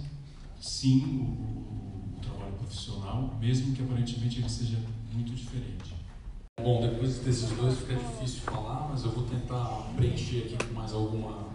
sim, 0.60 1.04
o, 1.04 1.73
profissional, 2.64 3.36
mesmo 3.40 3.74
que 3.74 3.82
aparentemente 3.82 4.40
ele 4.40 4.48
seja 4.48 4.78
muito 5.12 5.32
diferente. 5.32 5.94
Bom, 6.60 6.80
depois 6.80 7.18
desses 7.18 7.50
dois 7.50 7.78
fica 7.78 7.94
difícil 7.94 8.40
falar, 8.40 8.88
mas 8.90 9.04
eu 9.04 9.10
vou 9.10 9.24
tentar 9.24 9.92
preencher 9.96 10.44
aqui 10.44 10.66
com 10.66 10.74
mais 10.74 10.92
alguma, 10.92 11.48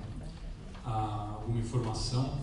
alguma 0.86 1.60
informação. 1.60 2.40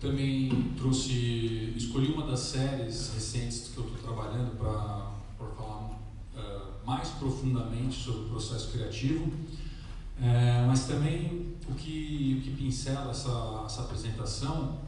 também 0.00 0.74
trouxe, 0.76 1.72
escolhi 1.76 2.12
uma 2.12 2.26
das 2.26 2.40
séries 2.40 3.14
recentes 3.14 3.68
que 3.68 3.78
eu 3.78 3.86
estou 3.86 3.98
trabalhando 4.02 4.56
para 4.58 5.14
falar 5.56 5.98
uh, 6.36 6.86
mais 6.86 7.08
profundamente 7.10 7.94
sobre 7.94 8.26
o 8.26 8.28
processo 8.28 8.70
criativo, 8.70 9.24
uh, 9.24 10.66
mas 10.66 10.86
também 10.86 11.54
o 11.66 11.74
que, 11.74 12.36
o 12.38 12.42
que 12.42 12.50
pincela 12.50 13.12
essa, 13.12 13.62
essa 13.64 13.82
apresentação 13.82 14.83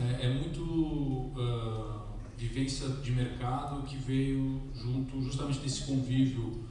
é, 0.00 0.26
é 0.26 0.34
muito 0.34 0.62
uh, 0.62 2.08
vivência 2.36 2.88
de 2.88 3.10
mercado 3.10 3.82
que 3.82 3.96
veio 3.96 4.60
junto 4.74 5.20
justamente 5.22 5.58
desse 5.58 5.84
convívio 5.84 6.62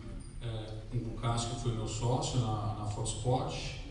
é, 0.41 0.82
com 0.89 0.98
o 0.98 1.17
Cássio, 1.20 1.50
que 1.50 1.62
foi 1.62 1.74
meu 1.74 1.88
sócio 1.88 2.39
na, 2.39 2.76
na 2.80 2.86
Fotospot, 2.86 3.82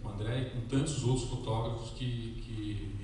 com 0.00 0.08
o 0.08 0.12
André 0.12 0.42
e 0.42 0.50
com 0.50 0.60
tantos 0.68 1.02
outros 1.02 1.28
fotógrafos 1.28 1.90
que, 1.90 2.40
que 2.40 2.54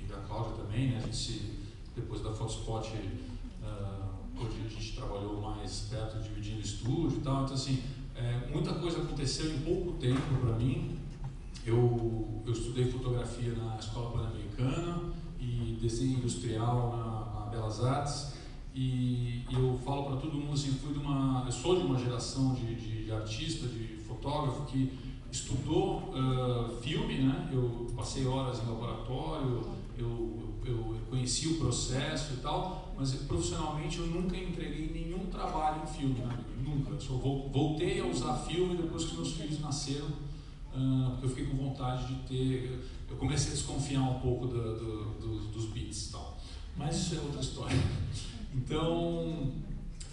e 0.09 0.13
a 0.13 0.17
Cláudia 0.27 0.63
também, 0.63 0.91
né? 0.91 0.97
A 0.97 1.01
gente 1.01 1.15
se, 1.15 1.59
depois 1.93 2.21
da 2.21 2.31
Fotospot, 2.31 2.89
uh, 2.89 4.41
hoje 4.41 4.61
a 4.65 4.69
gente 4.69 4.95
trabalhou 4.95 5.41
mais 5.41 5.87
perto, 5.89 6.23
dividindo 6.23 6.61
estúdio 6.61 7.17
e 7.17 7.21
tal, 7.21 7.43
então 7.43 7.53
assim, 7.53 7.83
é, 8.15 8.47
muita 8.51 8.73
coisa 8.75 9.01
aconteceu 9.01 9.53
em 9.53 9.59
pouco 9.59 9.93
tempo 9.93 10.21
para 10.39 10.55
mim. 10.55 10.97
Eu, 11.65 12.41
eu 12.45 12.53
estudei 12.53 12.89
fotografia 12.89 13.53
na 13.53 13.77
Escola 13.77 14.11
Pan-Americana 14.11 15.11
e 15.41 15.77
desenho 15.81 16.19
industrial 16.19 16.95
na 16.95 17.45
Belas 17.49 17.83
Artes 17.83 18.41
e 18.73 19.43
eu 19.51 19.77
falo 19.83 20.03
para 20.03 20.15
todo 20.15 20.33
mundo 20.33 20.53
assim, 20.53 20.71
fui 20.71 20.93
de 20.93 20.99
uma, 20.99 21.43
eu 21.45 21.51
sou 21.51 21.75
de 21.75 21.85
uma 21.85 21.99
geração 21.99 22.53
de, 22.53 22.75
de, 22.75 23.05
de 23.05 23.11
artista, 23.11 23.67
de 23.67 23.97
fotógrafo 24.07 24.65
que 24.65 24.97
estudou 25.29 26.13
uh, 26.13 26.77
filme, 26.81 27.19
né? 27.19 27.49
Eu 27.51 27.87
passei 27.95 28.25
horas 28.25 28.61
em 28.63 28.67
laboratório, 28.67 29.61
eu, 29.97 30.15
eu, 30.65 30.65
eu, 30.65 30.97
conheci 31.09 31.49
o 31.49 31.57
processo 31.57 32.33
e 32.33 32.37
tal, 32.37 32.93
mas 32.97 33.13
profissionalmente 33.13 33.99
eu 33.99 34.07
nunca 34.07 34.37
entreguei 34.37 34.89
nenhum 34.93 35.25
trabalho 35.25 35.83
em 35.83 35.87
filme, 35.87 36.19
né? 36.19 36.39
Nunca. 36.63 36.97
Só 36.99 37.13
voltei 37.13 37.99
a 37.99 38.05
usar 38.05 38.35
filme 38.35 38.75
depois 38.75 39.05
que 39.05 39.15
meus 39.15 39.33
filhos 39.33 39.59
nasceram, 39.59 40.07
uh, 40.75 41.11
porque 41.11 41.25
eu 41.25 41.29
fiquei 41.29 41.45
com 41.45 41.57
vontade 41.57 42.07
de 42.07 42.15
ter. 42.23 42.79
Eu 43.09 43.17
comecei 43.17 43.51
a 43.51 43.55
desconfiar 43.55 44.01
um 44.01 44.19
pouco 44.19 44.47
do, 44.47 44.77
do, 44.77 45.05
do, 45.19 45.47
dos 45.51 45.65
beats 45.65 46.07
e 46.07 46.11
tal. 46.11 46.37
Mas 46.75 46.97
isso 46.97 47.15
é 47.15 47.19
outra 47.19 47.41
história. 47.41 47.77
Então, 48.53 49.49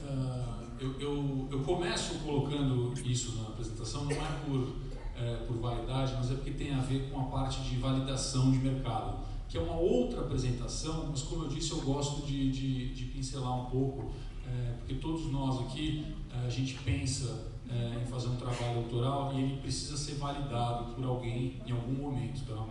uh, 0.00 0.58
eu, 0.78 1.00
eu, 1.00 1.48
eu, 1.50 1.60
começo 1.64 2.20
colocando 2.20 2.94
isso 3.04 3.34
na 3.36 3.48
apresentação, 3.48 4.04
não 4.04 4.12
é 4.12 4.40
por, 4.46 4.76
é, 5.16 5.36
por 5.44 5.56
vaidade, 5.56 6.14
mas 6.16 6.30
é 6.30 6.34
porque 6.36 6.52
tem 6.52 6.72
a 6.72 6.80
ver 6.80 7.10
com 7.10 7.20
a 7.20 7.24
parte 7.24 7.62
de 7.62 7.76
validação 7.78 8.52
de 8.52 8.58
mercado, 8.58 9.18
que 9.48 9.58
é 9.58 9.60
uma 9.60 9.76
outra 9.76 10.20
apresentação, 10.20 11.08
mas 11.10 11.22
como 11.22 11.46
eu 11.46 11.48
disse, 11.48 11.72
eu 11.72 11.80
gosto 11.80 12.24
de, 12.24 12.48
de, 12.52 12.94
de 12.94 13.04
pincelar 13.06 13.60
um 13.60 13.64
pouco, 13.64 14.12
é, 14.46 14.74
porque 14.78 14.94
todos 14.94 15.26
nós 15.32 15.60
aqui, 15.62 16.14
a 16.30 16.48
gente 16.48 16.74
pensa 16.74 17.47
é, 17.70 18.02
em 18.02 18.06
fazer 18.06 18.28
um 18.28 18.36
trabalho 18.36 18.78
autoral 18.78 19.32
e 19.34 19.42
ele 19.42 19.56
precisa 19.58 19.96
ser 19.96 20.14
validado 20.14 20.94
por 20.94 21.04
alguém 21.04 21.60
em 21.66 21.72
algum 21.72 21.92
momento. 21.92 22.44
Tá? 22.44 22.64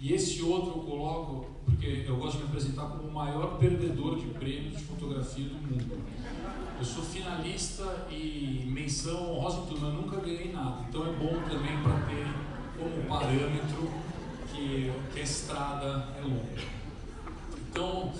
E 0.00 0.12
esse 0.12 0.42
outro 0.42 0.80
eu 0.80 0.82
coloco 0.84 1.46
porque 1.64 2.04
eu 2.06 2.16
gosto 2.16 2.36
de 2.36 2.44
me 2.44 2.48
apresentar 2.50 2.86
como 2.88 3.08
o 3.08 3.12
maior 3.12 3.58
perdedor 3.58 4.18
de 4.18 4.26
prêmios 4.26 4.76
de 4.76 4.84
fotografia 4.84 5.48
do 5.48 5.54
mundo. 5.54 6.04
Eu 6.78 6.84
sou 6.84 7.02
finalista 7.04 8.06
e 8.10 8.68
menção 8.70 9.32
honrosa 9.32 9.62
mas 9.70 9.94
nunca 9.94 10.20
ganhei 10.20 10.52
nada. 10.52 10.84
Então 10.88 11.06
é 11.06 11.12
bom 11.12 11.40
também 11.48 11.80
para 11.82 12.00
ter 12.06 12.26
como 12.76 13.08
parâmetro 13.08 13.90
que, 14.52 14.92
que 15.12 15.20
a 15.20 15.22
estrada 15.22 16.08
é 16.18 16.22
longa. 16.22 16.74
Então, 17.70 18.12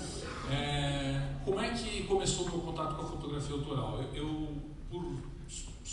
é, 0.50 1.35
como 1.44 1.61
é 1.61 1.70
que 1.70 2.05
começou 2.05 2.46
o 2.46 2.50
meu 2.50 2.61
contato 2.61 2.96
com 2.96 3.03
a 3.03 3.07
fotografia 3.07 3.55
autoral? 3.55 4.00
Eu, 4.14 4.22
eu 4.22 4.48
por 4.90 5.34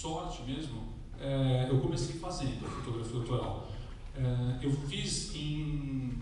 sorte 0.02 0.42
mesmo, 0.42 0.82
é, 1.20 1.68
eu 1.70 1.80
comecei 1.80 2.16
fazendo 2.16 2.66
a 2.66 2.70
fotografia 2.70 3.20
autoral. 3.20 3.72
É, 4.16 4.66
eu 4.66 4.72
fiz 4.88 5.36
em 5.36 6.18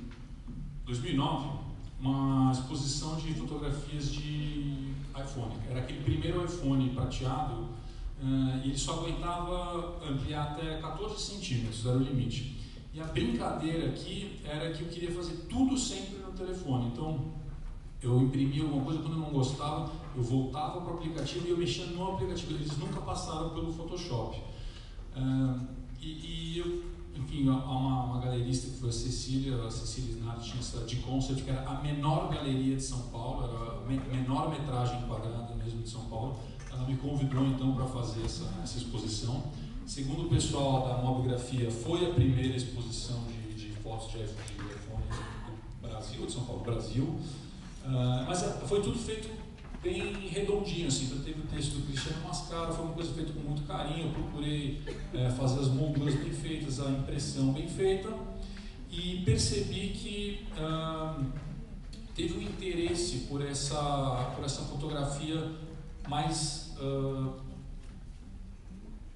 2009 0.86 1.60
uma 2.02 2.52
exposição 2.52 3.16
de 3.16 3.34
fotografias 3.34 4.12
de 4.12 4.94
iPhone. 5.18 5.54
Era 5.70 5.80
aquele 5.80 6.04
primeiro 6.04 6.44
iPhone 6.44 6.90
prateado 6.90 7.54
uh, 8.22 8.62
e 8.64 8.70
ele 8.70 8.78
só 8.78 9.00
aguentava 9.00 9.98
ampliar 10.06 10.52
até 10.52 10.80
14 10.80 11.20
centímetros, 11.20 11.86
era 11.86 11.98
o 11.98 12.04
limite. 12.04 12.58
E 12.94 13.02
a 13.02 13.06
brincadeira 13.06 13.90
aqui 13.90 14.40
era 14.44 14.72
que 14.72 14.84
eu 14.84 14.88
queria 14.88 15.12
fazer 15.12 15.46
tudo 15.50 15.78
sempre 15.78 16.20
no 16.20 16.32
telefone. 16.32 16.88
Então 16.88 17.34
eu 18.02 18.22
imprimia 18.22 18.64
alguma 18.64 18.84
coisa 18.84 19.02
quando 19.02 19.14
eu 19.14 19.20
não 19.20 19.32
gostava, 19.32 19.92
eu 20.16 20.24
voltava 20.24 20.82
para 20.82 20.94
o 20.94 20.96
aplicativo 20.96 21.48
e 21.48 21.50
eu 21.52 21.58
mexia 21.58 21.86
no 21.88 22.14
aplicativo. 22.14 22.54
Eles 22.54 22.78
nunca 22.78 23.02
passaram 23.02 23.50
pelo 23.50 23.74
Photoshop. 23.74 24.42
Uh, 25.16 25.68
e, 26.02 26.08
e 26.08 26.60
eu 26.60 26.90
enfim, 27.20 27.50
há 27.50 27.54
uma, 27.54 28.04
uma, 28.06 28.22
galerista 28.22 28.70
que 28.70 28.78
foi 28.78 28.90
a 28.90 28.94
Cecília, 28.94 29.64
a 29.64 29.70
Cecília 29.70 30.12
Snart 30.12 30.42
tinha 30.42 30.60
essa 30.60 30.86
de 30.86 30.96
Concert, 30.98 31.44
que 31.44 31.50
era 31.50 31.68
a 31.68 31.82
menor 31.82 32.30
galeria 32.34 32.76
de 32.76 32.82
São 32.82 33.02
Paulo, 33.10 33.44
era 33.44 33.78
a 33.78 34.16
menor 34.16 34.50
metragem 34.50 35.02
quadrada 35.02 35.54
mesmo 35.56 35.82
de 35.82 35.90
São 35.90 36.06
Paulo. 36.06 36.40
Ela 36.72 36.86
me 36.86 36.96
convidou 36.98 37.46
então 37.46 37.74
para 37.74 37.86
fazer 37.86 38.24
essa, 38.24 38.46
essa 38.64 38.78
exposição. 38.78 39.44
Segundo 39.86 40.28
o 40.28 40.30
pessoal 40.30 40.88
da 40.88 40.98
Mobgrafia, 41.04 41.70
foi 41.70 42.10
a 42.10 42.14
primeira 42.14 42.56
exposição 42.56 43.22
de, 43.26 43.54
de 43.56 43.72
fotos 43.74 44.12
de 44.12 44.20
iPhone 44.20 45.04
do 45.46 45.88
Brasil, 45.88 46.26
de 46.26 46.32
São 46.32 46.46
Paulo, 46.46 46.64
Brasil. 46.64 47.20
Uh, 47.86 48.26
mas 48.28 48.42
foi 48.68 48.82
tudo 48.82 48.98
feito 49.00 49.30
bem 49.82 50.14
redondinho, 50.28 50.88
assim, 50.88 51.06
então 51.06 51.20
teve 51.20 51.40
o 51.40 51.44
texto 51.44 51.76
do 51.76 51.88
Cristiano 51.88 52.22
Mascara, 52.28 52.72
foi 52.72 52.86
uma 52.86 52.94
coisa 52.94 53.14
feita 53.14 53.32
com 53.32 53.40
muito 53.40 53.64
carinho, 53.64 54.08
eu 54.08 54.12
procurei 54.12 54.82
é, 55.14 55.30
fazer 55.30 55.62
as 55.62 55.70
molduras 55.70 56.16
bem 56.16 56.32
feitas, 56.32 56.82
a 56.82 56.90
impressão 56.90 57.54
bem 57.54 57.68
feita, 57.68 58.14
e 58.92 59.22
percebi 59.24 59.90
que 59.90 60.48
uh, 60.58 61.26
teve 62.14 62.38
um 62.38 62.42
interesse 62.42 63.20
por 63.30 63.42
essa, 63.42 64.34
por 64.36 64.44
essa 64.44 64.64
fotografia 64.64 65.52
mais... 66.08 66.76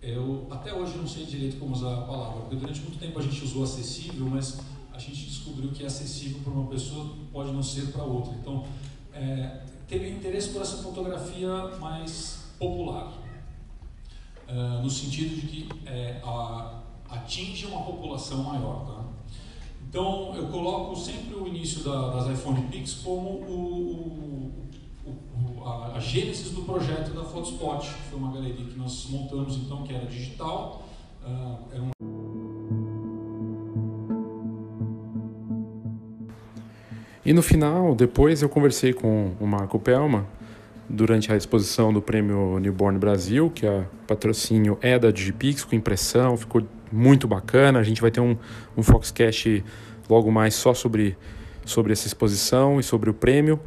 Eu 0.02 0.48
até 0.52 0.74
hoje 0.74 0.98
não 0.98 1.08
sei 1.08 1.26
direito 1.26 1.58
como 1.58 1.74
usar 1.74 1.94
a 1.94 2.02
palavra, 2.02 2.42
porque 2.42 2.58
durante 2.58 2.82
muito 2.82 3.00
tempo 3.00 3.18
a 3.18 3.22
gente 3.22 3.42
usou 3.42 3.64
acessível, 3.64 4.26
mas 4.26 4.60
a 4.94 5.00
gente 5.00 5.26
descobriu 5.26 5.72
que 5.72 5.84
é 5.84 5.88
acessível 5.88 6.40
para 6.44 6.54
uma 6.54 6.70
pessoa 6.70 7.16
pode 7.32 7.52
não 7.52 7.64
ser 7.64 7.92
para 7.92 8.04
outra. 8.04 8.34
Então, 8.34 8.64
é, 9.12 9.62
teve 9.88 10.10
interesse 10.10 10.50
por 10.50 10.62
essa 10.62 10.78
fotografia 10.78 11.68
mais 11.80 12.46
popular, 12.60 13.12
uh, 14.48 14.82
no 14.82 14.90
sentido 14.90 15.36
de 15.36 15.48
que 15.48 15.70
é, 15.86 16.22
a, 16.24 16.80
atinge 17.10 17.66
uma 17.66 17.82
população 17.82 18.44
maior. 18.44 18.86
Tá? 18.86 19.04
Então, 19.90 20.36
eu 20.36 20.48
coloco 20.48 20.96
sempre 20.96 21.36
o 21.36 21.48
início 21.48 21.84
da, 21.84 22.10
das 22.12 22.40
iPhone 22.40 22.68
Pix 22.68 22.96
como 22.96 23.30
o, 23.30 24.52
o, 25.06 25.64
a, 25.64 25.98
a 25.98 26.00
gênesis 26.00 26.52
do 26.52 26.62
projeto 26.62 27.14
da 27.14 27.24
Photospot, 27.24 27.88
que 27.88 28.02
foi 28.10 28.20
uma 28.20 28.32
galeria 28.32 28.66
que 28.66 28.78
nós 28.78 29.08
montamos 29.10 29.56
então, 29.58 29.84
que 29.84 29.94
era 29.94 30.06
digital, 30.06 30.88
uh, 31.24 31.58
era 31.72 31.82
E 37.26 37.32
no 37.32 37.42
final, 37.42 37.96
depois 37.96 38.42
eu 38.42 38.50
conversei 38.50 38.92
com 38.92 39.32
o 39.40 39.48
Marco 39.48 39.80
Pelma 39.80 40.28
durante 40.90 41.32
a 41.32 41.38
exposição 41.38 41.94
do 41.94 42.02
Prêmio 42.02 42.60
Newborn 42.60 43.00
Brasil, 43.00 43.50
que 43.50 43.66
a 43.66 43.86
patrocínio 44.06 44.78
é 44.82 45.00
da 45.00 45.10
Digipix, 45.10 45.64
com 45.64 45.74
impressão, 45.74 46.36
ficou 46.36 46.64
muito 46.92 47.26
bacana. 47.26 47.80
A 47.80 47.84
gente 47.84 48.02
vai 48.02 48.12
ter 48.12 48.20
um, 48.20 48.36
um 48.76 48.84
Foxcast 48.84 49.64
logo 50.10 50.32
mais 50.32 50.54
só 50.54 50.74
sobre, 50.74 51.16
sobre 51.66 51.94
essa 51.94 52.08
exposição 52.08 52.80
e 52.80 52.84
sobre 52.84 53.10
o 53.10 53.14
prêmio. 53.14 53.58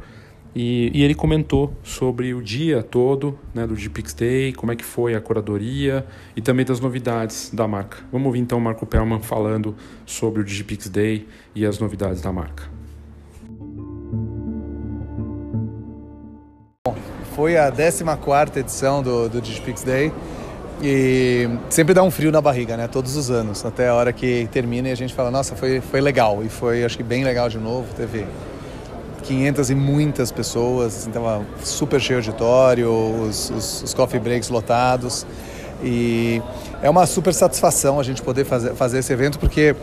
E, 0.55 0.91
e 0.93 1.03
ele 1.03 1.13
comentou 1.13 1.73
sobre 1.83 2.33
o 2.33 2.41
dia 2.41 2.81
todo 2.81 3.37
né, 3.53 3.65
do 3.67 3.75
Digipix 3.75 4.13
Day, 4.13 4.53
como 4.53 4.71
é 4.71 4.75
que 4.75 4.85
foi 4.85 5.13
a 5.13 5.21
curadoria 5.21 6.05
e 6.35 6.41
também 6.41 6.65
das 6.65 6.79
novidades 6.79 7.51
da 7.51 7.67
marca. 7.67 7.97
Vamos 8.11 8.27
ouvir 8.27 8.39
então 8.39 8.57
o 8.57 8.61
Marco 8.61 8.85
Pelman 8.85 9.19
falando 9.19 9.75
sobre 10.05 10.41
o 10.41 10.43
Digipix 10.43 10.89
Day 10.89 11.27
e 11.53 11.65
as 11.65 11.79
novidades 11.79 12.21
da 12.21 12.31
marca. 12.31 12.76
Foi 17.37 17.55
a 17.55 17.71
14 17.71 18.59
edição 18.59 19.03
do, 19.03 19.29
do 19.29 19.39
Digipix 19.39 19.83
Day 19.83 20.11
e 20.81 21.47
sempre 21.69 21.93
dá 21.93 22.01
um 22.01 22.09
frio 22.09 22.31
na 22.31 22.41
barriga, 22.41 22.75
né? 22.75 22.87
Todos 22.87 23.15
os 23.15 23.29
anos, 23.29 23.63
até 23.63 23.89
a 23.89 23.93
hora 23.93 24.11
que 24.11 24.49
termina 24.51 24.89
e 24.89 24.91
a 24.91 24.95
gente 24.95 25.13
fala, 25.13 25.29
nossa, 25.29 25.55
foi, 25.55 25.79
foi 25.79 26.01
legal. 26.01 26.43
E 26.43 26.49
foi, 26.49 26.83
acho 26.83 26.97
que 26.97 27.03
bem 27.03 27.23
legal 27.23 27.47
de 27.47 27.59
novo. 27.59 27.85
Teve 27.95 28.25
500 29.21 29.69
e 29.69 29.75
muitas 29.75 30.31
pessoas, 30.31 31.07
assim, 31.07 31.11
super 31.63 32.01
cheio 32.01 32.19
de 32.23 32.29
auditório, 32.29 32.89
os, 32.89 33.51
os, 33.51 33.83
os 33.83 33.93
coffee 33.93 34.19
breaks 34.19 34.49
lotados. 34.49 35.23
E 35.83 36.41
é 36.81 36.89
uma 36.89 37.05
super 37.05 37.35
satisfação 37.35 37.99
a 37.99 38.03
gente 38.03 38.23
poder 38.23 38.45
fazer, 38.45 38.73
fazer 38.73 38.97
esse 38.97 39.13
evento, 39.13 39.37
porque 39.37 39.75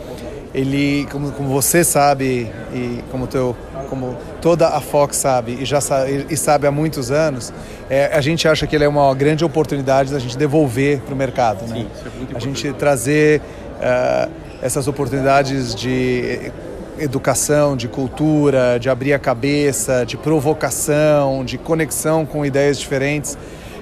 ele, 0.55 1.05
como, 1.11 1.31
como 1.33 1.49
você 1.49 1.83
sabe 1.83 2.49
e 2.73 3.03
como 3.11 3.27
teu, 3.27 3.53
como 3.89 4.15
toda 4.41 4.69
a 4.69 4.79
Fox 4.79 5.17
sabe 5.17 5.57
e 5.59 5.65
já 5.65 5.81
sabe, 5.81 6.27
e 6.29 6.37
sabe 6.37 6.65
há 6.65 6.71
muitos 6.71 7.11
anos, 7.11 7.51
é, 7.89 8.05
a 8.15 8.21
gente 8.21 8.47
acha 8.47 8.65
que 8.65 8.73
ele 8.73 8.85
é 8.85 8.87
uma 8.87 9.13
grande 9.13 9.43
oportunidade 9.43 10.13
da 10.13 10.17
gente 10.17 10.37
devolver 10.37 11.01
para 11.01 11.13
o 11.13 11.17
mercado, 11.17 11.67
né? 11.67 11.85
Sim, 12.01 12.27
é 12.33 12.37
a 12.37 12.39
gente 12.39 12.71
trazer 12.71 13.41
uh, 13.41 14.31
essas 14.61 14.87
oportunidades 14.87 15.75
de 15.75 16.53
educação, 16.97 17.75
de 17.75 17.89
cultura, 17.89 18.79
de 18.79 18.89
abrir 18.89 19.11
a 19.11 19.19
cabeça, 19.19 20.05
de 20.05 20.15
provocação, 20.15 21.43
de 21.43 21.57
conexão 21.57 22.25
com 22.25 22.45
ideias 22.45 22.79
diferentes 22.79 23.37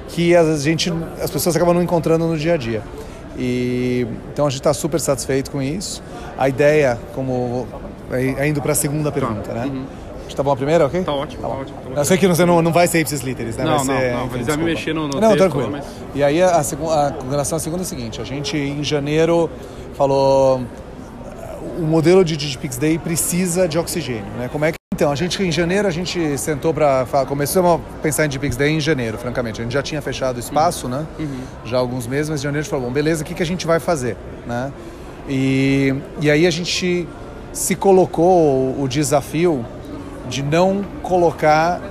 que 0.09 0.35
a 0.35 0.55
gente, 0.57 0.91
as 1.21 1.29
pessoas 1.29 1.55
acabam 1.55 1.75
não 1.75 1.83
encontrando 1.83 2.25
no 2.25 2.35
dia 2.35 2.55
a 2.55 2.57
dia. 2.57 2.81
E, 3.37 4.05
então 4.31 4.45
a 4.45 4.49
gente 4.49 4.59
está 4.59 4.73
super 4.73 4.99
satisfeito 4.99 5.51
com 5.51 5.61
isso. 5.61 6.01
A 6.37 6.49
ideia, 6.49 6.99
como 7.15 7.67
é, 8.11 8.45
é 8.45 8.47
indo 8.47 8.61
para 8.61 8.73
a 8.73 8.75
segunda 8.75 9.11
pergunta, 9.11 9.49
tá. 9.49 9.53
né? 9.53 9.65
Uhum. 9.65 9.85
Tá 10.35 10.41
bom 10.41 10.51
a 10.51 10.55
primeira, 10.55 10.87
ok? 10.87 11.03
Tá 11.03 11.13
ótimo, 11.13 11.43
tá, 11.43 11.47
tá 11.47 11.53
ótimo. 11.53 11.77
Tá 11.93 12.01
eu 12.01 12.05
sei 12.05 12.17
que 12.17 12.27
você 12.27 12.43
não, 12.43 12.59
não 12.59 12.73
vai 12.73 12.87
ser 12.87 13.01
ipsis 13.01 13.21
literis, 13.21 13.55
né? 13.55 13.65
Não, 13.65 13.83
vai 13.83 13.99
ser, 13.99 14.11
não, 14.11 14.19
não. 14.19 14.25
Enfim, 14.25 14.43
vai 14.43 14.57
me 14.57 14.63
mexer 14.63 14.93
no, 14.93 15.07
no 15.07 15.19
Não, 15.19 15.29
texto, 15.29 15.37
tranquilo. 15.37 15.69
Mas... 15.71 15.85
E 16.15 16.23
aí 16.23 16.41
a, 16.41 16.47
a, 16.47 16.59
a, 16.59 17.11
com 17.11 17.29
relação 17.29 17.55
à 17.55 17.59
segunda 17.59 17.83
é 17.83 17.85
o 17.85 17.87
seguinte, 17.87 18.19
a 18.19 18.23
gente 18.23 18.57
em 18.57 18.83
janeiro 18.83 19.47
falou 19.95 20.61
o 21.77 21.83
modelo 21.83 22.25
de 22.25 22.35
Digipix 22.35 22.77
Day 22.77 22.97
precisa 22.97 23.67
de 23.67 23.77
oxigênio, 23.77 24.25
né? 24.37 24.49
Como 24.51 24.65
é 24.65 24.71
que 24.71 24.77
então, 25.03 25.11
a 25.11 25.15
gente 25.15 25.43
em 25.43 25.51
janeiro 25.51 25.85
a 25.85 25.91
gente 25.91 26.37
sentou 26.37 26.73
para 26.73 27.05
começou 27.27 27.75
a 27.75 27.79
pensar 28.01 28.23
em 28.23 28.29
Digipix 28.29 28.55
Day 28.55 28.69
em 28.69 28.79
janeiro, 28.79 29.17
francamente. 29.17 29.59
A 29.59 29.63
gente 29.65 29.73
já 29.73 29.83
tinha 29.83 30.01
fechado 30.01 30.37
o 30.37 30.39
espaço, 30.39 30.85
uhum. 30.85 30.93
né? 30.93 31.05
Uhum. 31.19 31.39
Já 31.65 31.75
há 31.75 31.79
alguns 31.81 32.07
meses, 32.07 32.29
mas 32.29 32.39
em 32.39 32.43
janeiro 32.43 32.61
a 32.61 32.63
gente 32.63 32.69
falou, 32.69 32.85
bom, 32.85 32.93
beleza, 32.93 33.21
o 33.21 33.25
que, 33.25 33.33
que 33.33 33.43
a 33.43 33.45
gente 33.45 33.67
vai 33.67 33.81
fazer, 33.81 34.15
né? 34.47 34.71
E, 35.27 35.93
e 36.21 36.31
aí 36.31 36.47
a 36.47 36.49
gente 36.49 37.05
se 37.51 37.75
colocou 37.75 38.81
o 38.81 38.87
desafio 38.87 39.65
de 40.29 40.41
não 40.41 40.85
colocar 41.01 41.81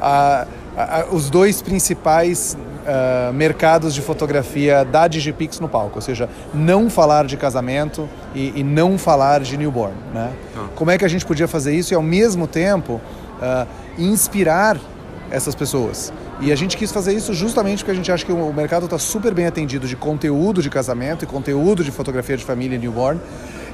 a, 0.00 0.46
a, 0.76 1.06
os 1.10 1.28
dois 1.28 1.60
principais 1.60 2.56
uh, 2.80 3.32
mercados 3.32 3.94
de 3.94 4.00
fotografia 4.00 4.84
da 4.84 5.08
Digipix 5.08 5.60
no 5.60 5.68
palco, 5.68 5.96
ou 5.96 6.02
seja, 6.02 6.28
não 6.52 6.90
falar 6.90 7.26
de 7.26 7.36
casamento 7.36 8.08
e, 8.34 8.60
e 8.60 8.64
não 8.64 8.98
falar 8.98 9.40
de 9.40 9.56
newborn. 9.56 9.94
Né? 10.12 10.32
Ah. 10.56 10.66
Como 10.74 10.90
é 10.90 10.98
que 10.98 11.04
a 11.04 11.08
gente 11.08 11.24
podia 11.24 11.48
fazer 11.48 11.74
isso 11.74 11.92
e 11.92 11.96
ao 11.96 12.02
mesmo 12.02 12.46
tempo 12.46 12.94
uh, 12.94 13.66
inspirar 13.98 14.78
essas 15.30 15.54
pessoas? 15.54 16.12
E 16.40 16.50
a 16.50 16.56
gente 16.56 16.76
quis 16.76 16.90
fazer 16.90 17.12
isso 17.12 17.34
justamente 17.34 17.78
porque 17.78 17.90
a 17.90 17.94
gente 17.94 18.10
acha 18.10 18.24
que 18.24 18.32
o 18.32 18.52
mercado 18.52 18.86
está 18.86 18.98
super 18.98 19.34
bem 19.34 19.46
atendido 19.46 19.86
de 19.86 19.94
conteúdo 19.94 20.62
de 20.62 20.70
casamento 20.70 21.22
e 21.22 21.26
conteúdo 21.26 21.84
de 21.84 21.90
fotografia 21.90 22.36
de 22.36 22.44
família 22.44 22.76
e 22.76 22.78
newborn. 22.78 23.20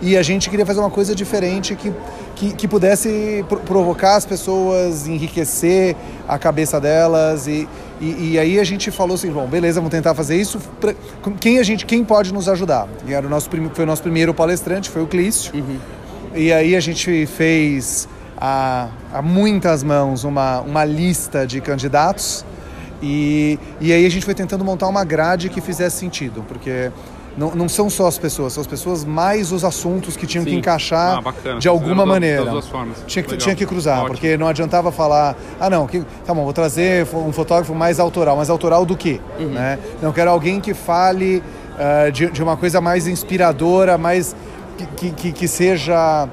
E 0.03 0.17
a 0.17 0.23
gente 0.23 0.51
queria 0.51 0.67
fazer 0.67 0.81
uma 0.81 0.91
coisa 0.91 1.15
diferente 1.15 1.75
que, 1.75 1.93
que, 2.35 2.53
que 2.53 2.69
pudesse 2.69 3.45
provocar 3.65 4.17
as 4.17 4.27
pessoas, 4.27 5.07
enriquecer 5.07 5.97
a 6.29 6.39
cabeça 6.39 6.81
delas. 6.81 7.47
E, 7.47 7.69
e, 8.01 8.33
e, 8.33 8.39
aí 8.39 8.61
a 8.61 8.65
gente 8.65 8.91
falou 8.91 9.15
assim, 9.15 9.31
bom, 9.31 9.47
beleza, 9.47 9.81
vamos 9.81 9.91
tentar 9.91 10.15
fazer 10.15 10.37
isso. 10.37 10.59
Pra, 10.81 10.95
quem 11.41 11.59
a 11.59 11.63
gente, 11.63 11.87
quem 11.87 12.05
pode 12.05 12.33
nos 12.33 12.49
ajudar? 12.49 12.87
E 13.07 13.15
era 13.15 13.27
o 13.27 13.31
nosso, 13.31 13.49
foi 13.73 13.85
o 13.85 13.87
nosso 13.87 14.03
primeiro 14.03 14.35
palestrante, 14.35 14.91
foi 14.91 15.03
o 15.03 15.07
Clício. 15.07 15.55
Uhum. 15.55 15.79
E 16.35 16.53
aí 16.53 16.77
a 16.77 16.81
gente 16.81 17.25
fez 17.27 18.07
a, 18.37 18.89
a 19.13 19.23
muitas 19.23 19.83
mãos 19.83 20.25
uma, 20.25 20.61
uma 20.61 20.85
lista 20.85 21.47
de 21.47 21.61
candidatos 21.61 22.45
e, 23.03 23.59
e 23.81 23.93
aí 23.93 24.05
a 24.05 24.11
gente 24.11 24.25
foi 24.25 24.35
tentando 24.35 24.65
montar 24.65 24.89
uma 24.89 25.05
grade 25.05 25.49
que 25.49 25.61
fizesse 25.61 25.97
sentido, 25.97 26.45
porque 26.47 26.91
não, 27.37 27.55
não 27.55 27.69
são 27.69 27.91
só 27.91 28.07
as 28.07 28.19
pessoas, 28.19 28.55
são 28.55 28.61
as 28.63 28.67
pessoas 28.67 29.05
mais 29.05 29.53
os 29.53 29.65
assuntos 29.65 30.17
que 30.17 30.27
tinham 30.27 30.45
Sim. 30.45 30.51
que 30.51 30.57
encaixar 30.57 31.21
ah, 31.25 31.59
de 31.59 31.69
alguma 31.69 32.07
maneira. 32.07 32.45
Das 32.45 32.53
duas 32.53 32.69
formas. 32.69 33.05
Tinha 33.07 33.23
que, 33.23 33.37
tinha 33.37 33.55
que 33.55 33.67
cruzar, 33.67 33.99
Ótimo. 33.99 34.11
porque 34.11 34.37
não 34.37 34.47
adiantava 34.47 34.91
falar, 34.91 35.37
ah 35.61 35.69
não, 35.69 35.87
que, 35.87 36.03
tá 36.25 36.33
bom, 36.33 36.45
vou 36.45 36.53
trazer 36.53 37.07
um 37.15 37.33
fotógrafo 37.33 37.75
mais 37.75 38.01
autoral, 38.01 38.37
mas 38.37 38.49
autoral 38.49 38.87
do 38.87 38.97
quê? 38.97 39.21
Uhum. 39.39 39.49
Né? 39.49 39.79
Não, 40.01 40.13
quero 40.13 40.31
alguém 40.31 40.61
que 40.61 40.73
fale 40.73 41.43
uh, 41.77 42.11
de, 42.11 42.31
de 42.31 42.43
uma 42.43 42.57
coisa 42.57 42.81
mais 42.81 43.07
inspiradora, 43.07 43.99
mais 43.99 44.35
que, 44.97 45.11
que, 45.11 45.33
que 45.33 45.49
seja 45.49 46.29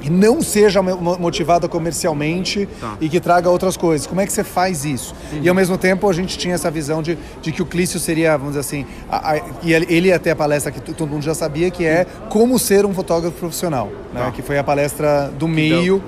e 0.00 0.10
não 0.10 0.40
seja 0.42 0.80
motivada 0.82 1.68
comercialmente 1.68 2.68
tá. 2.80 2.96
e 3.00 3.08
que 3.08 3.20
traga 3.20 3.48
outras 3.50 3.76
coisas. 3.76 4.06
Como 4.06 4.20
é 4.20 4.26
que 4.26 4.32
você 4.32 4.44
faz 4.44 4.84
isso? 4.84 5.14
Uhum. 5.32 5.40
E 5.42 5.48
ao 5.48 5.54
mesmo 5.54 5.76
tempo 5.76 6.08
a 6.08 6.12
gente 6.12 6.38
tinha 6.38 6.54
essa 6.54 6.70
visão 6.70 7.02
de, 7.02 7.18
de 7.42 7.52
que 7.52 7.62
o 7.62 7.66
Clício 7.66 7.98
seria, 7.98 8.36
vamos 8.36 8.54
dizer 8.54 8.60
assim, 8.60 8.86
a, 9.10 9.32
a, 9.32 9.40
e 9.62 9.72
ele 9.72 10.12
até 10.12 10.30
a 10.30 10.36
palestra 10.36 10.70
que 10.70 10.80
todo 10.80 11.08
mundo 11.08 11.22
já 11.22 11.34
sabia, 11.34 11.70
que 11.70 11.84
é 11.84 12.06
como 12.28 12.58
ser 12.58 12.84
um 12.86 12.94
fotógrafo 12.94 13.36
profissional, 13.36 13.90
né? 14.12 14.24
Tá. 14.24 14.30
que 14.30 14.42
foi 14.42 14.58
a 14.58 14.64
palestra 14.64 15.30
do 15.38 15.48
meio. 15.48 16.02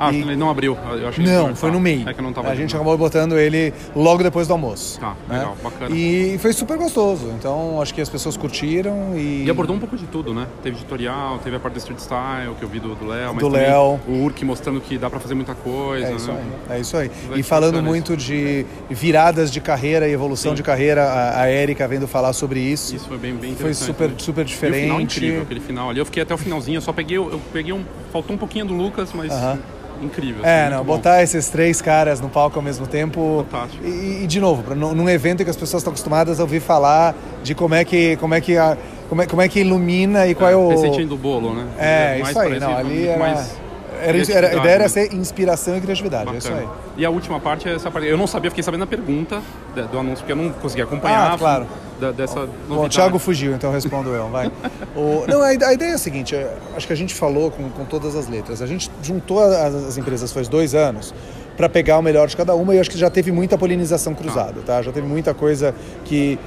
Ah, 0.00 0.12
E- 0.12 0.20
ele 0.20 0.36
não 0.36 0.48
abriu. 0.50 0.76
Não, 1.18 1.54
foi 1.56 1.70
tá. 1.70 1.74
no 1.74 1.80
meio. 1.80 2.08
É 2.08 2.14
que 2.14 2.22
não 2.22 2.32
tava 2.32 2.48
a 2.50 2.54
gente 2.54 2.74
acabou 2.74 2.96
botando 2.96 3.36
ele 3.38 3.72
logo 3.96 4.22
depois 4.22 4.46
do 4.46 4.52
almoço. 4.52 5.00
Tá, 5.00 5.14
né? 5.28 5.38
legal, 5.38 5.56
bacana. 5.62 5.94
E 5.96 6.38
foi 6.38 6.52
super 6.52 6.76
gostoso. 6.78 7.30
Então 7.38 7.80
acho 7.82 7.92
que 7.92 8.00
as 8.00 8.08
pessoas 8.08 8.36
curtiram 8.36 9.16
e. 9.16 9.44
E 9.44 9.50
abordou 9.50 9.74
um 9.74 9.78
pouco 9.78 9.96
de 9.96 10.06
tudo, 10.06 10.32
né? 10.32 10.46
Teve 10.62 10.76
tutorial, 10.76 11.38
teve 11.38 11.56
a 11.56 11.60
parte 11.60 11.74
do 11.74 11.78
street 11.78 11.98
style 12.00 12.54
que 12.58 12.62
eu 12.64 12.68
vi 12.68 12.78
do 12.80 12.88
Léo, 13.06 13.34
mas 13.34 13.38
Do 13.38 13.48
Léo. 13.48 13.98
o 14.06 14.22
Urk 14.24 14.44
mostrando 14.44 14.80
que 14.80 14.96
dá 14.98 15.10
pra 15.10 15.18
fazer 15.20 15.34
muita 15.34 15.54
coisa, 15.54 16.06
É 16.06 16.12
isso 16.14 16.32
né? 16.32 16.40
aí, 16.70 16.76
é 16.76 16.80
isso 16.80 16.96
aí. 16.96 17.10
E 17.36 17.42
falando 17.42 17.82
muito 17.82 18.16
de 18.16 18.64
viradas 18.88 19.50
de 19.50 19.60
carreira 19.60 20.08
e 20.08 20.12
evolução 20.12 20.52
Sim. 20.52 20.56
de 20.56 20.62
carreira, 20.62 21.04
a, 21.04 21.42
a 21.42 21.50
Erika 21.50 21.86
vendo 21.88 22.06
falar 22.06 22.32
sobre 22.32 22.60
isso. 22.60 22.94
Isso 22.94 23.08
foi 23.08 23.18
bem, 23.18 23.34
bem 23.34 23.54
Foi 23.56 23.74
super, 23.74 24.08
né? 24.10 24.14
super 24.18 24.42
E 24.42 24.44
o 24.44 24.48
final 24.48 24.76
diferente. 24.98 25.16
incrível, 25.18 25.42
aquele 25.42 25.60
final 25.60 25.90
ali. 25.90 25.98
Eu 25.98 26.04
fiquei 26.04 26.22
até 26.22 26.34
o 26.34 26.38
finalzinho, 26.38 26.76
eu 26.76 26.82
só 26.82 26.92
peguei, 26.92 27.16
eu 27.16 27.40
peguei 27.52 27.72
um, 27.72 27.82
faltou 28.12 28.34
um 28.34 28.38
pouquinho 28.38 28.64
do 28.64 28.74
Lucas, 28.74 29.10
mas 29.12 29.32
Aham. 29.32 29.58
Incrível. 30.02 30.44
É, 30.44 30.62
assim, 30.62 30.70
não, 30.70 30.76
muito 30.78 30.86
bom. 30.86 30.96
botar 30.96 31.22
esses 31.22 31.48
três 31.48 31.80
caras 31.82 32.20
no 32.20 32.28
palco 32.28 32.58
ao 32.58 32.62
mesmo 32.62 32.86
tempo. 32.86 33.44
Fantástico. 33.50 33.84
E, 33.84 34.24
e, 34.24 34.26
de 34.26 34.40
novo, 34.40 34.62
pra- 34.62 34.74
num 34.74 35.08
evento 35.08 35.44
que 35.44 35.50
as 35.50 35.56
pessoas 35.56 35.80
estão 35.80 35.90
acostumadas 35.92 36.38
a 36.40 36.42
ouvir 36.42 36.60
falar 36.60 37.14
de 37.42 37.54
como 37.54 37.74
é 37.74 37.84
que, 37.84 38.16
como 38.16 38.34
é 38.34 38.40
que, 38.40 38.56
a, 38.56 38.76
como 39.08 39.22
é, 39.22 39.26
como 39.26 39.42
é 39.42 39.48
que 39.48 39.60
ilumina 39.60 40.26
e 40.26 40.34
qual 40.34 40.50
é, 40.50 40.56
o. 40.56 40.68
Receitinha 40.68 41.06
do 41.06 41.16
bolo, 41.16 41.54
né? 41.54 41.66
É, 41.78 42.18
Mais 42.18 42.28
isso 42.30 42.38
aí, 42.40 42.60
não, 42.60 42.76
ali 42.76 43.06
era, 43.06 43.18
mais 43.18 43.56
era, 44.00 44.16
era, 44.32 44.46
a 44.48 44.54
ideia 44.60 44.74
era 44.74 44.82
né? 44.84 44.88
ser 44.88 45.12
inspiração 45.12 45.76
e 45.76 45.80
criatividade, 45.80 46.32
é 46.32 46.38
isso 46.38 46.48
Bacana. 46.50 46.68
aí. 46.70 46.78
E 46.98 47.04
a 47.04 47.10
última 47.10 47.40
parte 47.40 47.68
é 47.68 47.74
essa 47.74 47.90
parte. 47.90 48.06
Eu 48.06 48.16
não 48.16 48.26
sabia, 48.28 48.50
fiquei 48.50 48.62
sabendo 48.62 48.84
a 48.84 48.86
pergunta 48.86 49.40
de- 49.74 49.82
do 49.82 49.98
anúncio, 49.98 50.18
porque 50.18 50.32
eu 50.32 50.36
não 50.36 50.50
consegui 50.50 50.82
acompanhar. 50.82 51.32
Ah, 51.32 51.38
claro. 51.38 51.66
Da- 52.00 52.12
dessa 52.12 52.34
Bom, 52.40 52.42
o 52.44 52.68
novidade. 52.68 52.94
Thiago 52.94 53.18
fugiu, 53.18 53.54
então 53.54 53.70
respondo 53.72 54.10
eu, 54.10 54.28
vai. 54.28 54.50
O- 54.96 55.24
não, 55.28 55.42
a, 55.42 55.46
a 55.48 55.72
ideia 55.74 55.90
é 55.90 55.94
a 55.94 55.98
seguinte, 55.98 56.34
é, 56.34 56.56
acho 56.76 56.86
que 56.86 56.92
a 56.92 56.96
gente 56.96 57.14
falou 57.14 57.50
com, 57.50 57.68
com 57.70 57.84
todas 57.84 58.14
as 58.16 58.28
letras. 58.28 58.62
A 58.62 58.66
gente 58.66 58.90
juntou 59.02 59.40
as, 59.40 59.74
as 59.74 59.98
empresas 59.98 60.32
faz 60.32 60.48
dois 60.48 60.74
anos 60.74 61.14
para 61.56 61.68
pegar 61.68 61.98
o 61.98 62.02
melhor 62.02 62.28
de 62.28 62.36
cada 62.36 62.54
uma 62.54 62.72
e 62.74 62.78
acho 62.78 62.88
que 62.90 62.96
já 62.98 63.10
teve 63.10 63.32
muita 63.32 63.58
polinização 63.58 64.14
cruzada, 64.14 64.60
tá? 64.64 64.80
Já 64.80 64.92
teve 64.92 65.06
muita 65.08 65.34
coisa 65.34 65.74
que 66.04 66.38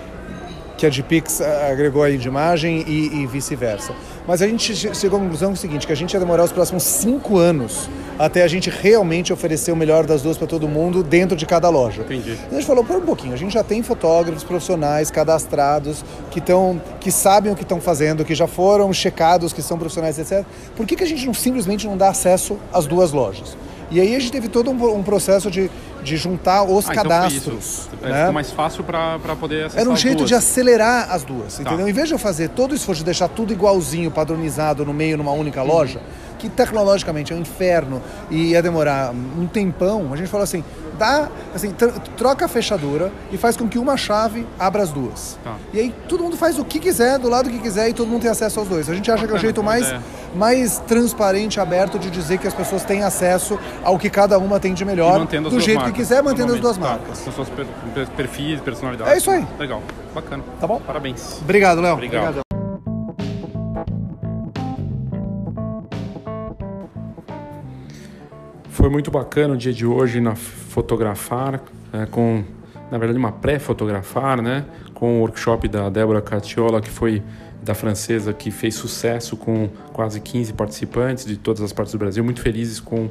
que 0.77 0.85
a 0.85 0.89
Gpix 0.89 1.41
agregou 1.41 2.01
aí 2.03 2.17
de 2.17 2.27
imagem 2.27 2.83
e, 2.87 3.21
e 3.21 3.27
vice-versa. 3.27 3.93
Mas 4.27 4.41
a 4.41 4.47
gente 4.47 4.75
che- 4.75 4.93
chegou 4.95 5.19
à 5.19 5.21
conclusão 5.21 5.55
seguinte, 5.55 5.85
que 5.85 5.93
a 5.93 5.95
gente 5.95 6.13
ia 6.13 6.19
demorar 6.19 6.43
os 6.43 6.51
próximos 6.51 6.83
cinco 6.83 7.37
anos 7.37 7.89
até 8.17 8.43
a 8.43 8.47
gente 8.47 8.69
realmente 8.69 9.33
oferecer 9.33 9.71
o 9.71 9.75
melhor 9.75 10.05
das 10.05 10.21
duas 10.21 10.37
para 10.37 10.45
todo 10.47 10.67
mundo 10.67 11.01
dentro 11.03 11.35
de 11.35 11.45
cada 11.45 11.69
loja. 11.69 12.01
Entendi. 12.03 12.37
E 12.51 12.55
a 12.55 12.57
gente 12.57 12.65
falou, 12.67 12.83
por 12.83 12.97
um 12.97 13.01
pouquinho, 13.01 13.33
a 13.33 13.37
gente 13.37 13.53
já 13.53 13.63
tem 13.63 13.81
fotógrafos 13.81 14.43
profissionais 14.43 15.09
cadastrados 15.09 16.03
que, 16.29 16.39
tão, 16.39 16.79
que 16.99 17.11
sabem 17.11 17.51
o 17.51 17.55
que 17.55 17.63
estão 17.63 17.81
fazendo, 17.81 18.23
que 18.23 18.35
já 18.35 18.45
foram 18.47 18.91
checados, 18.93 19.53
que 19.53 19.61
são 19.61 19.77
profissionais, 19.77 20.19
etc. 20.19 20.45
Por 20.75 20.85
que, 20.85 20.95
que 20.95 21.03
a 21.03 21.07
gente 21.07 21.25
não 21.25 21.33
simplesmente 21.33 21.87
não 21.87 21.97
dá 21.97 22.09
acesso 22.09 22.57
às 22.71 22.85
duas 22.85 23.11
lojas? 23.11 23.57
E 23.91 23.99
aí 23.99 24.15
a 24.15 24.19
gente 24.19 24.31
teve 24.31 24.47
todo 24.47 24.71
um, 24.71 24.95
um 24.99 25.03
processo 25.03 25.51
de, 25.51 25.69
de 26.01 26.15
juntar 26.17 26.63
os 26.63 26.87
Ah, 26.89 26.93
então 26.93 27.03
cadastros. 27.03 27.89
É, 28.01 28.07
né? 28.09 28.17
Ficou 28.19 28.33
mais 28.33 28.49
fácil 28.51 28.83
para 28.85 29.19
poder 29.39 29.65
acessar 29.65 29.81
Era 29.81 29.89
um 29.89 29.95
jeito 29.97 30.19
duas. 30.19 30.29
de 30.29 30.35
acelerar 30.35 31.11
as 31.11 31.23
duas, 31.23 31.57
Tá. 31.57 31.63
entendeu? 31.63 31.87
Em 31.87 31.91
vez 31.93 32.07
de 32.07 32.13
eu 32.13 32.17
fazer 32.19 32.49
todo 32.49 32.71
o 32.71 32.75
esforço 32.75 32.99
de 32.99 33.05
deixar 33.05 33.27
tudo 33.27 33.51
igualzinho, 33.51 34.09
padronizado 34.09 34.85
no 34.85 34.93
meio, 34.93 35.17
numa 35.17 35.33
única 35.33 35.61
loja, 35.61 35.99
que 36.41 36.49
tecnologicamente 36.49 37.31
é 37.31 37.35
um 37.35 37.39
inferno 37.39 38.01
e 38.31 38.47
ia 38.51 38.61
demorar 38.63 39.11
um 39.11 39.45
tempão, 39.45 40.11
a 40.11 40.15
gente 40.15 40.27
falou 40.27 40.43
assim, 40.43 40.63
dá, 40.97 41.29
assim, 41.53 41.69
tr- 41.71 41.91
troca 42.17 42.45
a 42.45 42.47
fechadura 42.47 43.11
e 43.31 43.37
faz 43.37 43.55
com 43.55 43.67
que 43.67 43.77
uma 43.77 43.95
chave 43.95 44.47
abra 44.57 44.81
as 44.81 44.91
duas. 44.91 45.37
Tá. 45.43 45.53
E 45.71 45.79
aí 45.79 45.93
todo 46.09 46.23
mundo 46.23 46.35
faz 46.35 46.57
o 46.57 46.65
que 46.65 46.79
quiser, 46.79 47.19
do 47.19 47.29
lado 47.29 47.47
que 47.49 47.59
quiser 47.59 47.89
e 47.89 47.93
todo 47.93 48.07
mundo 48.07 48.23
tem 48.23 48.31
acesso 48.31 48.59
aos 48.59 48.67
dois. 48.67 48.89
A 48.89 48.95
gente 48.95 49.11
acha 49.11 49.19
que 49.19 49.25
é 49.25 49.25
o 49.25 49.27
Bacana, 49.35 49.39
jeito 49.41 49.63
mais, 49.63 49.85
ideia. 49.85 50.01
mais 50.35 50.79
transparente, 50.79 51.59
aberto 51.59 51.99
de 51.99 52.09
dizer 52.09 52.39
que 52.39 52.47
as 52.47 52.53
pessoas 52.55 52.83
têm 52.83 53.03
acesso 53.03 53.59
ao 53.83 53.99
que 53.99 54.09
cada 54.09 54.39
uma 54.39 54.59
tem 54.59 54.73
de 54.73 54.83
melhor, 54.83 55.23
do 55.25 55.59
jeito 55.59 55.77
marcas, 55.77 55.93
que 55.93 55.99
quiser, 55.99 56.23
mantendo 56.23 56.53
as 56.53 56.59
duas 56.59 56.75
normalmente. 56.77 57.01
marcas. 57.07 57.23
Tá. 57.23 57.29
As 57.29 57.35
suas 57.35 57.49
per- 57.49 57.67
per- 57.93 58.07
perfis, 58.09 58.59
personalidades. 58.61 59.13
É 59.13 59.17
isso 59.17 59.29
aí. 59.29 59.45
Legal. 59.59 59.81
Bacana. 60.15 60.43
Tá 60.59 60.65
bom? 60.65 60.81
Parabéns. 60.85 61.37
Obrigado, 61.41 61.81
Léo. 61.81 61.93
Obrigado. 61.93 62.41
Foi 68.71 68.89
muito 68.89 69.11
bacana 69.11 69.53
o 69.53 69.57
dia 69.57 69.73
de 69.73 69.85
hoje 69.85 70.21
na 70.21 70.33
Fotografar, 70.33 71.61
é, 71.91 72.05
com, 72.05 72.41
na 72.89 72.97
verdade, 72.97 73.19
uma 73.19 73.31
pré-fotografar, 73.31 74.41
né? 74.41 74.63
Com 74.93 75.17
o 75.17 75.19
workshop 75.19 75.67
da 75.67 75.89
Débora 75.89 76.21
Catiola, 76.21 76.79
que 76.79 76.89
foi 76.89 77.21
da 77.61 77.75
francesa, 77.75 78.31
que 78.31 78.49
fez 78.49 78.75
sucesso 78.75 79.35
com 79.35 79.69
quase 79.91 80.21
15 80.21 80.53
participantes 80.53 81.25
de 81.25 81.35
todas 81.35 81.61
as 81.61 81.73
partes 81.73 81.91
do 81.91 81.97
Brasil, 81.97 82.23
muito 82.23 82.41
felizes 82.41 82.79
com 82.79 83.09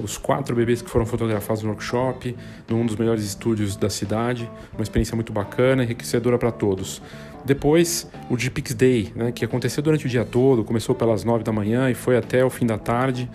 os 0.00 0.16
quatro 0.16 0.54
bebês 0.54 0.80
que 0.80 0.88
foram 0.88 1.04
fotografados 1.04 1.64
no 1.64 1.70
workshop, 1.70 2.34
num 2.70 2.86
dos 2.86 2.94
melhores 2.94 3.24
estúdios 3.24 3.74
da 3.74 3.90
cidade, 3.90 4.48
uma 4.72 4.84
experiência 4.84 5.16
muito 5.16 5.32
bacana, 5.32 5.82
enriquecedora 5.82 6.38
para 6.38 6.52
todos. 6.52 7.02
Depois, 7.44 8.08
o 8.30 8.38
GPix 8.38 8.72
Day, 8.72 9.12
né, 9.16 9.32
que 9.32 9.44
aconteceu 9.44 9.82
durante 9.82 10.06
o 10.06 10.08
dia 10.08 10.24
todo, 10.24 10.62
começou 10.62 10.94
pelas 10.94 11.24
9 11.24 11.42
da 11.42 11.52
manhã 11.52 11.90
e 11.90 11.94
foi 11.94 12.16
até 12.16 12.44
o 12.44 12.48
fim 12.48 12.64
da 12.64 12.78
tarde, 12.78 13.28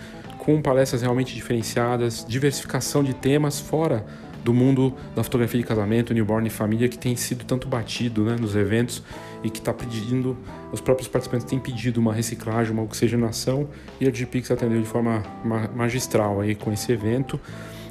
com 0.47 0.61
palestras 0.61 1.01
realmente 1.01 1.35
diferenciadas, 1.35 2.25
diversificação 2.25 3.03
de 3.03 3.13
temas 3.13 3.59
fora 3.59 4.05
do 4.45 4.53
mundo 4.53 4.93
da 5.13 5.21
fotografia 5.21 5.59
de 5.59 5.67
casamento, 5.67 6.13
newborn 6.13 6.47
e 6.47 6.49
família, 6.49 6.87
que 6.87 6.97
tem 6.97 7.17
sido 7.17 7.43
tanto 7.43 7.67
batido 7.67 8.23
né, 8.23 8.37
nos 8.39 8.55
eventos 8.55 9.03
e 9.43 9.49
que 9.49 9.59
está 9.59 9.73
pedindo, 9.73 10.37
os 10.71 10.79
próprios 10.79 11.09
participantes 11.09 11.45
têm 11.45 11.59
pedido 11.59 11.99
uma 11.99 12.13
reciclagem, 12.13 12.71
uma 12.71 12.81
oxigenação, 12.81 13.67
e 13.99 14.07
a 14.07 14.09
Digipix 14.09 14.49
atendeu 14.49 14.79
de 14.79 14.87
forma 14.87 15.21
ma- 15.43 15.67
magistral 15.75 16.39
aí 16.39 16.55
com 16.55 16.71
esse 16.71 16.93
evento. 16.93 17.37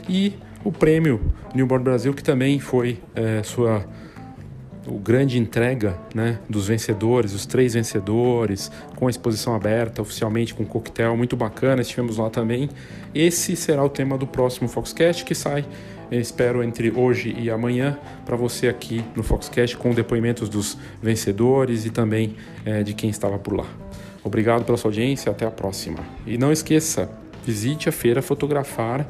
E 0.08 0.32
o 0.64 0.72
prêmio 0.72 1.20
Newborn 1.54 1.84
Brasil, 1.84 2.14
que 2.14 2.24
também 2.24 2.58
foi 2.58 3.02
eh, 3.14 3.42
sua 3.42 3.84
o 4.86 4.98
grande 4.98 5.38
entrega 5.38 5.98
né, 6.14 6.38
dos 6.48 6.68
vencedores, 6.68 7.34
os 7.34 7.44
três 7.44 7.74
vencedores, 7.74 8.70
com 8.94 9.06
a 9.06 9.10
exposição 9.10 9.54
aberta, 9.54 10.00
oficialmente 10.00 10.54
com 10.54 10.64
coquetel, 10.64 11.16
muito 11.16 11.36
bacana, 11.36 11.82
estivemos 11.82 12.18
lá 12.18 12.30
também. 12.30 12.70
Esse 13.14 13.56
será 13.56 13.84
o 13.84 13.88
tema 13.88 14.16
do 14.16 14.26
próximo 14.26 14.68
Foxcast, 14.68 15.24
que 15.24 15.34
sai, 15.34 15.64
espero, 16.10 16.62
entre 16.62 16.90
hoje 16.90 17.34
e 17.36 17.50
amanhã, 17.50 17.98
para 18.24 18.36
você 18.36 18.68
aqui 18.68 19.04
no 19.14 19.22
Foxcast, 19.22 19.76
com 19.76 19.92
depoimentos 19.92 20.48
dos 20.48 20.78
vencedores 21.02 21.84
e 21.84 21.90
também 21.90 22.36
eh, 22.64 22.82
de 22.82 22.94
quem 22.94 23.10
estava 23.10 23.38
por 23.38 23.54
lá. 23.54 23.66
Obrigado 24.22 24.64
pela 24.64 24.78
sua 24.78 24.90
audiência, 24.90 25.30
até 25.30 25.46
a 25.46 25.50
próxima. 25.50 25.98
E 26.26 26.38
não 26.38 26.52
esqueça, 26.52 27.10
visite 27.44 27.88
a 27.88 27.92
Feira 27.92 28.22
Fotografar, 28.22 29.06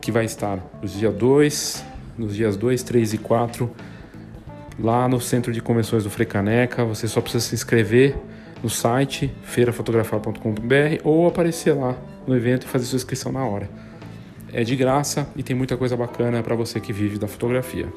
que 0.00 0.12
vai 0.12 0.24
estar 0.24 0.58
nos 0.80 0.92
dias 0.92 1.14
2, 1.14 1.84
nos 2.16 2.34
dias 2.34 2.56
2, 2.56 2.82
3 2.82 3.14
e 3.14 3.18
4 3.18 3.70
lá 4.78 5.08
no 5.08 5.20
Centro 5.20 5.52
de 5.52 5.60
Convenções 5.60 6.04
do 6.04 6.10
Frecaneca. 6.10 6.84
Você 6.84 7.08
só 7.08 7.20
precisa 7.20 7.44
se 7.44 7.54
inscrever 7.54 8.16
no 8.62 8.70
site 8.70 9.32
feirafotografar.com.br 9.42 11.00
ou 11.04 11.26
aparecer 11.26 11.72
lá 11.72 11.96
no 12.26 12.36
evento 12.36 12.64
e 12.64 12.68
fazer 12.68 12.86
sua 12.86 12.96
inscrição 12.96 13.32
na 13.32 13.44
hora. 13.44 13.68
É 14.52 14.64
de 14.64 14.74
graça 14.76 15.28
e 15.36 15.42
tem 15.42 15.54
muita 15.54 15.76
coisa 15.76 15.96
bacana 15.96 16.42
para 16.42 16.54
você 16.54 16.80
que 16.80 16.92
vive 16.92 17.18
da 17.18 17.28
fotografia. 17.28 17.88